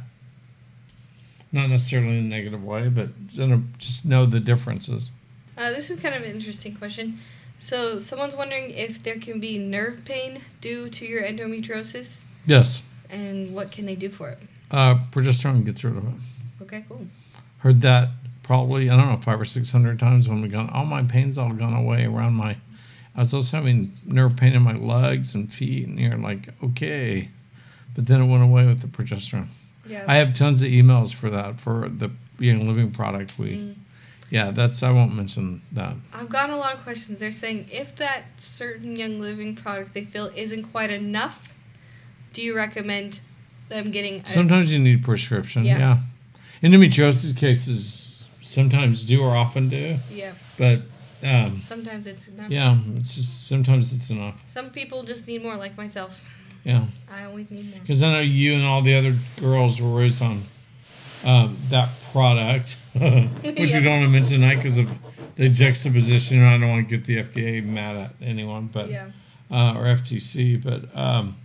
[1.52, 3.28] Not necessarily in a negative way, but
[3.78, 5.12] just know the differences.
[5.58, 7.18] Uh, this is kind of an interesting question.
[7.58, 12.82] So, someone's wondering if there can be nerve pain due to your endometriosis, Yes.
[13.10, 14.40] and what can they do for it?
[14.72, 16.14] Uh, progesterone gets rid of it.
[16.64, 17.06] Okay, cool.
[17.60, 18.10] Heard that
[18.44, 20.70] probably I don't know five or six hundred times when we gone.
[20.70, 22.58] All my pain's all gone away around my.
[23.16, 27.30] I was also having nerve pain in my legs and feet, and you're like, okay,
[27.94, 29.48] but then it went away with the progesterone.
[29.86, 30.06] Yeah.
[30.08, 33.76] I have tons of emails for that for the Young Living product We, Mm.
[34.30, 35.94] Yeah, that's I won't mention that.
[36.14, 37.20] I've gotten a lot of questions.
[37.20, 41.54] They're saying if that certain Young Living product they feel isn't quite enough,
[42.32, 43.20] do you recommend
[43.68, 44.22] them getting?
[44.22, 45.66] A, Sometimes you need prescription.
[45.66, 45.80] Yeah.
[45.80, 45.98] Yeah.
[46.70, 50.34] Endometriosis cases sometimes do or often do, yeah.
[50.58, 50.82] but
[51.24, 52.50] um, Sometimes it's enough.
[52.50, 54.42] yeah, it's just sometimes it's enough.
[54.48, 56.24] Some people just need more, like myself.
[56.64, 56.86] Yeah.
[57.12, 57.80] I always need more.
[57.80, 60.44] Because I know you and all the other girls were raised on
[61.24, 63.04] um, that product, which
[63.44, 63.54] Yeah.
[63.80, 64.90] we don't want to mention tonight because of
[65.36, 66.44] the juxtaposition.
[66.44, 69.08] I don't want to get the FDA mad at anyone, but Yeah.
[69.52, 71.36] uh, or FTC, but um,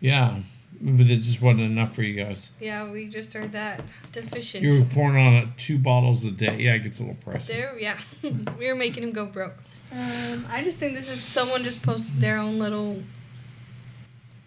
[0.00, 0.38] yeah,
[0.84, 2.50] but it just wasn't enough for you guys.
[2.60, 3.82] Yeah, we just are that
[4.12, 4.62] deficient.
[4.62, 6.58] You were pouring on it two bottles a day.
[6.58, 7.46] Yeah, it gets a little pricey.
[7.46, 7.98] There, yeah,
[8.58, 9.56] we were making him go broke.
[9.90, 13.02] Um, I just think this is someone just posted their own little.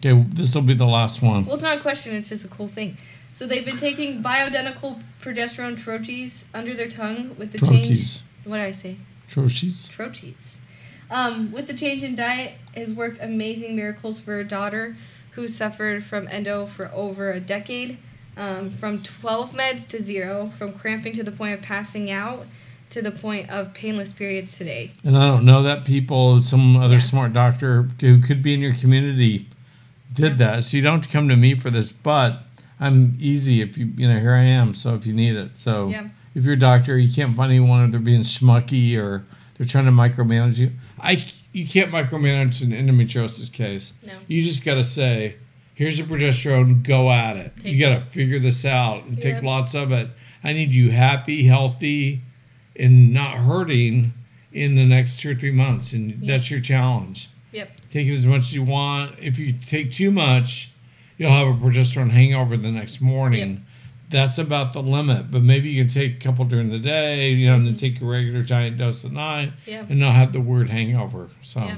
[0.04, 1.44] Okay, this will be the last one.
[1.44, 2.96] Well, it's not a question; it's just a cool thing.
[3.32, 8.20] So they've been taking bioidentical progesterone troches under their tongue with the change.
[8.44, 8.96] What did I say?
[9.28, 9.88] Troches.
[9.88, 10.58] Troches.
[11.10, 14.96] Um, with the change in diet, has worked amazing miracles for her daughter,
[15.32, 17.98] who suffered from endo for over a decade,
[18.36, 22.46] um, from 12 meds to zero, from cramping to the point of passing out,
[22.90, 24.92] to the point of painless periods today.
[25.04, 27.00] And I don't know that people, some other Yeah.
[27.00, 29.46] smart doctor who could be in your community
[30.14, 30.64] did that.
[30.64, 32.44] So you don't have to come to me for this, but
[32.80, 34.72] I'm easy if you, you know, here I am.
[34.74, 35.50] So if you need it.
[35.58, 36.04] So Yeah.
[36.34, 39.24] if you're a doctor, you can't find anyone or they're being schmucky or
[39.56, 40.70] they're trying to micromanage you.
[41.00, 41.22] I,
[41.58, 43.92] you can't micromanage an endometriosis case.
[44.06, 44.12] No.
[44.28, 45.36] You just got to say,
[45.74, 47.52] here's a progesterone, go at it.
[47.56, 50.08] Take you got to figure this out and take lots of it.
[50.44, 52.22] I need you happy, healthy,
[52.76, 54.12] and not hurting
[54.52, 55.92] in the next two or three months.
[55.92, 57.28] And that's your challenge.
[57.50, 57.70] Yep.
[57.90, 59.18] Take it as much as you want.
[59.18, 60.70] If you take too much,
[61.16, 63.64] you'll have a progesterone hangover the next morning.
[64.10, 65.30] That's about the limit.
[65.30, 67.78] But maybe you can take a couple during the day, you know, and then mm-hmm.
[67.80, 69.84] take your regular giant dose at night Yeah.
[69.88, 71.28] and not have the weird hangover.
[71.42, 71.76] So, Yeah.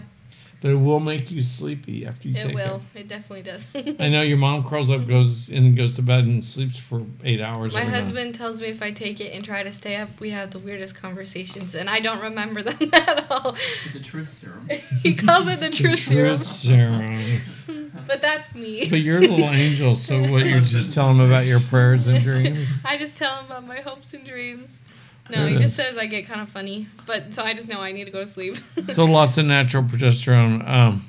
[0.60, 2.82] but it will make you sleepy after you take It take will.
[2.94, 3.66] It definitely does.
[3.74, 5.10] I know your mom curls up, mm-hmm.
[5.10, 7.72] goes in, and goes to bed, and sleeps for eight hours.
[7.74, 7.98] My every night.
[7.98, 10.58] husband tells me if I take it and try to stay up, we have the
[10.60, 13.56] weirdest conversations, and I don't remember them at all.
[13.86, 14.68] It's a truth serum.
[15.02, 17.20] he calls it the The truth serum, truth serum.
[18.06, 18.88] but that's me.
[18.88, 20.46] But you're a little angel, so what?
[20.46, 22.74] You're just telling him about your prayers and dreams.
[22.84, 24.82] I just tell him about my hopes and dreams.
[25.30, 27.92] No, he just says I get kind of funny, but so I just know I
[27.92, 28.56] need to go to sleep.
[28.88, 30.66] So lots of natural progesterone.
[30.68, 31.04] Um,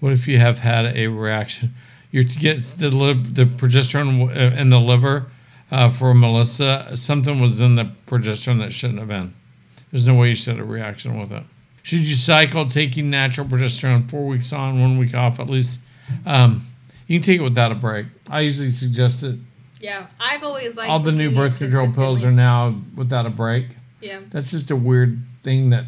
[0.00, 1.74] what if you have had a reaction?
[2.10, 5.26] You get the liv- the progesterone uh, in the liver
[5.70, 6.96] uh, for Melissa.
[6.96, 9.34] Something was in the progesterone that shouldn't have been.
[9.90, 11.44] There's no way you should have a reaction with it.
[11.84, 15.80] Should you cycle taking natural progesterone four weeks on, one week off at least?
[16.24, 16.62] Um,
[17.06, 18.06] you can take it without a break.
[18.28, 19.36] I usually suggest it.
[19.80, 23.76] yeah, I've always liked All the new birth control pills are now without a break.
[24.00, 25.84] Yeah, That's just a weird thing that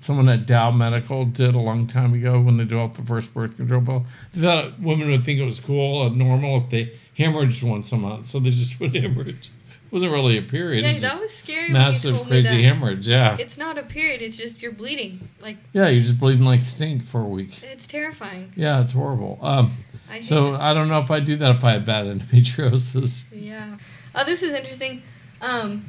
[0.00, 3.56] someone at Dow Medical did a long time ago when they developed the first birth
[3.56, 4.06] control pill.
[4.34, 7.96] They thought women would think it was cool and normal if they hemorrhaged once a
[7.96, 9.50] month, so they just would hemorrhage.
[9.90, 10.84] Wasn't really a period.
[10.84, 11.70] yeah, that was scary.
[11.70, 13.08] massive, when you told crazy hemorrhage.
[13.08, 15.28] Yeah, It's not a period; it's just you're bleeding.
[15.40, 17.62] Like yeah, you're just bleeding like stink for a week.
[17.64, 18.52] it's terrifying.
[18.56, 19.38] Yeah, it's horrible.
[19.42, 19.72] Um,
[20.08, 20.60] I so that.
[20.60, 23.24] I don't know if I'd do that if I had bad endometriosis.
[23.32, 23.78] Yeah.
[24.14, 25.02] Oh, this is interesting.
[25.40, 25.84] Um,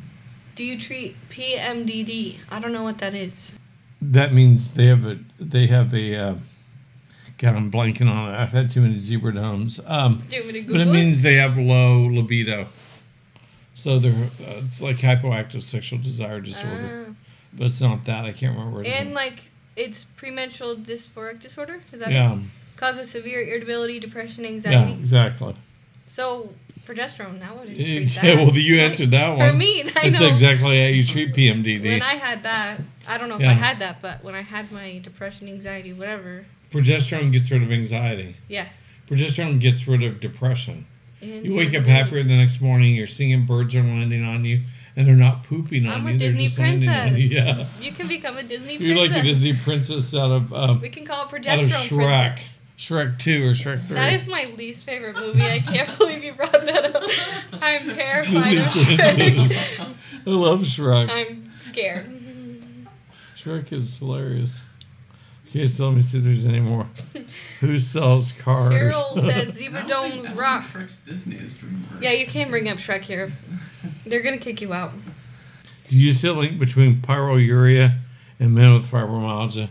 [0.55, 2.37] do you treat PMDD?
[2.51, 3.53] I don't know what that is.
[4.01, 6.15] That means they have a they have a.
[6.15, 6.35] Uh,
[7.37, 8.37] God, I'm blanking on it.
[8.37, 9.79] I've had too many zebra domes.
[9.87, 12.67] Um, Do you want me to But it means they have low libido.
[13.73, 17.13] So they're uh, it's like hypoactive sexual desire disorder, Ah.
[17.53, 18.25] but it's not that.
[18.25, 18.77] I can't remember.
[18.79, 19.15] What it And is.
[19.15, 21.81] like it's premenstrual dysphoric disorder.
[21.91, 22.39] Is that yeah, it?
[22.75, 24.91] Causes severe irritability, depression, anxiety.
[24.91, 25.55] yeah, exactly.
[26.07, 26.53] So
[26.85, 28.35] progesterone, that would treat Yeah, that.
[28.37, 29.51] well, you answered that one.
[29.51, 30.27] For me, I That's know.
[30.27, 31.83] exactly how you treat PMDD.
[31.83, 33.51] When I had that, I don't know if Yeah.
[33.51, 37.71] I had that, but when I had my depression, anxiety, whatever, Progesterone gets rid of
[37.71, 38.35] anxiety.
[38.49, 38.77] yes.
[39.07, 40.85] Progesterone gets rid of depression.
[41.21, 42.95] And You wake up happier the next morning.
[42.95, 44.63] You're seeing birds are landing on you,
[44.95, 45.97] and they're not pooping on you.
[45.97, 46.15] I'm you.
[46.15, 46.63] a they're Disney just you.
[46.63, 47.31] princess.
[47.31, 48.87] Yeah, You can become a Disney princess.
[48.87, 49.15] you're princess.
[49.17, 52.25] like a Disney princess out of um, We can call it progesterone Shrek.
[52.35, 52.61] princess.
[52.79, 53.95] Shrek two or Shrek three.
[53.95, 55.43] That is my least favorite movie.
[55.43, 57.03] I can't believe you brought that up.
[57.61, 59.95] I'm terrified of Shrek.
[60.25, 61.09] I love Shrek.
[61.11, 62.11] I'm scared.
[63.37, 64.63] Shrek is hilarious.
[65.53, 66.87] Okay, so let me see if there's any more.
[67.59, 68.71] Who sells cars?
[68.71, 70.63] Cheryl says zebra domes I don't think rock.
[70.63, 72.01] Shrek's Disney is DreamWorks.
[72.01, 73.33] Yeah, you can't bring up Shrek here.
[74.05, 74.93] They're gonna kick you out.
[75.89, 77.99] Do you see a link between pyroluria
[78.39, 79.67] and men with fibromyalgia?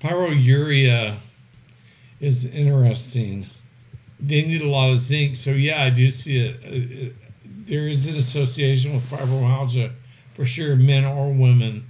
[0.00, 1.16] Pyroluria
[2.20, 3.46] is interesting.
[4.18, 5.36] they need a lot of zinc.
[5.36, 6.56] So yeah, I do see it.
[6.64, 7.16] Uh, it-
[7.66, 9.92] There is an association with fibromyalgia
[10.34, 11.85] for sure, men or women.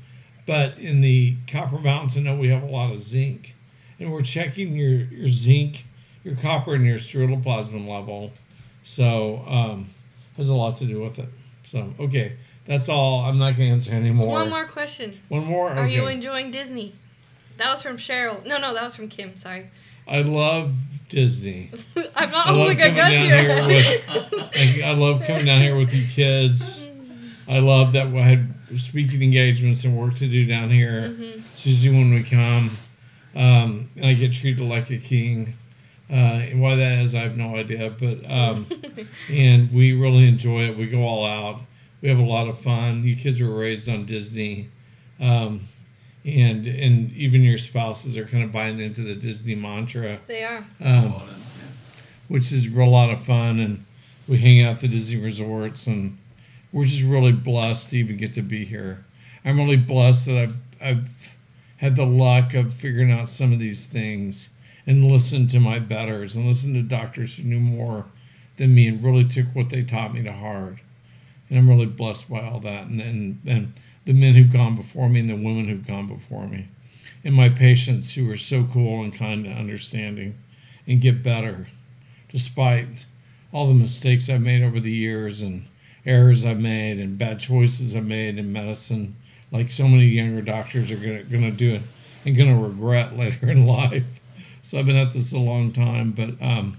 [0.46, 3.56] But in the Copper Mountains, I know we have a lot of zinc,
[3.98, 5.84] and we're checking your your zinc,
[6.22, 8.32] your copper, and your ceruloplasmin level.
[8.84, 9.88] So um,
[10.36, 11.28] has a lot to do with it.
[11.64, 13.24] So okay, that's all.
[13.24, 14.28] I'm not going to answer anymore.
[14.28, 15.18] One more question.
[15.28, 15.70] One more.
[15.70, 16.94] Are you enjoying Disney?
[17.56, 18.44] That was from Cheryl.
[18.46, 19.36] No, no, that was from Kim.
[19.36, 19.70] Sorry.
[20.06, 20.72] I love
[21.08, 21.70] Disney.
[22.14, 23.42] I'm not I holding a gun here.
[23.42, 24.32] here with.
[24.32, 26.84] like, I love coming down here with you kids.
[27.48, 31.08] I love that we had speaking engagements and work to do down here.
[31.10, 31.40] Mm-hmm.
[31.54, 32.76] It's usually when we come,
[33.34, 35.54] um, and I get treated like a king.
[36.08, 36.14] Uh,
[36.50, 37.90] and why that is, I have no idea.
[37.90, 38.66] But um,
[39.30, 40.76] and we really enjoy it.
[40.76, 41.60] We go all out.
[42.00, 43.02] We have a lot of fun.
[43.04, 44.68] You kids were raised on Disney,
[45.20, 45.62] um,
[46.24, 50.64] and and even your spouses are kind of buying into the Disney mantra they are.
[50.80, 51.64] um, All of them, yeah.
[52.28, 53.58] which is a lot of fun.
[53.58, 53.84] And
[54.28, 56.18] we hang out at the Disney resorts, and
[56.72, 59.04] we're just really blessed to even get to be here.
[59.44, 61.36] I'm really blessed that I've, I've
[61.78, 64.50] had the luck of figuring out some of these things
[64.86, 68.06] and listened to my betters and listened to doctors who knew more
[68.56, 70.78] than me and really took what they taught me to heart.
[71.48, 72.86] And I'm really blessed by all that.
[72.86, 73.72] And, and, and
[74.04, 76.68] the men who've gone before me and the women who've gone before me.
[77.24, 80.38] And my patients who are so cool and kind and understanding
[80.86, 81.66] and get better
[82.30, 82.86] despite
[83.52, 85.66] all the mistakes I've made over the years and
[86.06, 89.16] errors I've made and bad choices I've made in medicine,
[89.50, 91.82] like so many younger doctors are gonna gonna do it
[92.24, 94.20] and gonna regret later in life.
[94.62, 96.76] So I've been at this a long time, but um,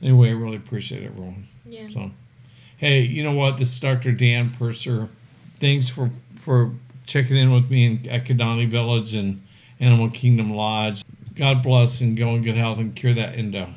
[0.00, 1.48] anyway, I really appreciate everyone.
[1.64, 1.88] Yeah.
[1.88, 2.10] So,
[2.76, 3.56] hey, you know what?
[3.56, 4.12] This is Dr.
[4.12, 5.08] Dan Purser.
[5.58, 6.72] Thanks for for
[7.06, 9.42] checking in with me in, at Kidani Village and
[9.80, 11.04] Animal Kingdom Lodge.
[11.34, 13.70] God bless and go in good health and cure that endo.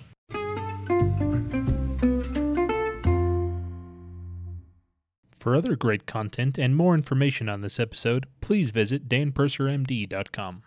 [5.47, 10.63] For other great content and more information on this episode, please visit danpursermd.com.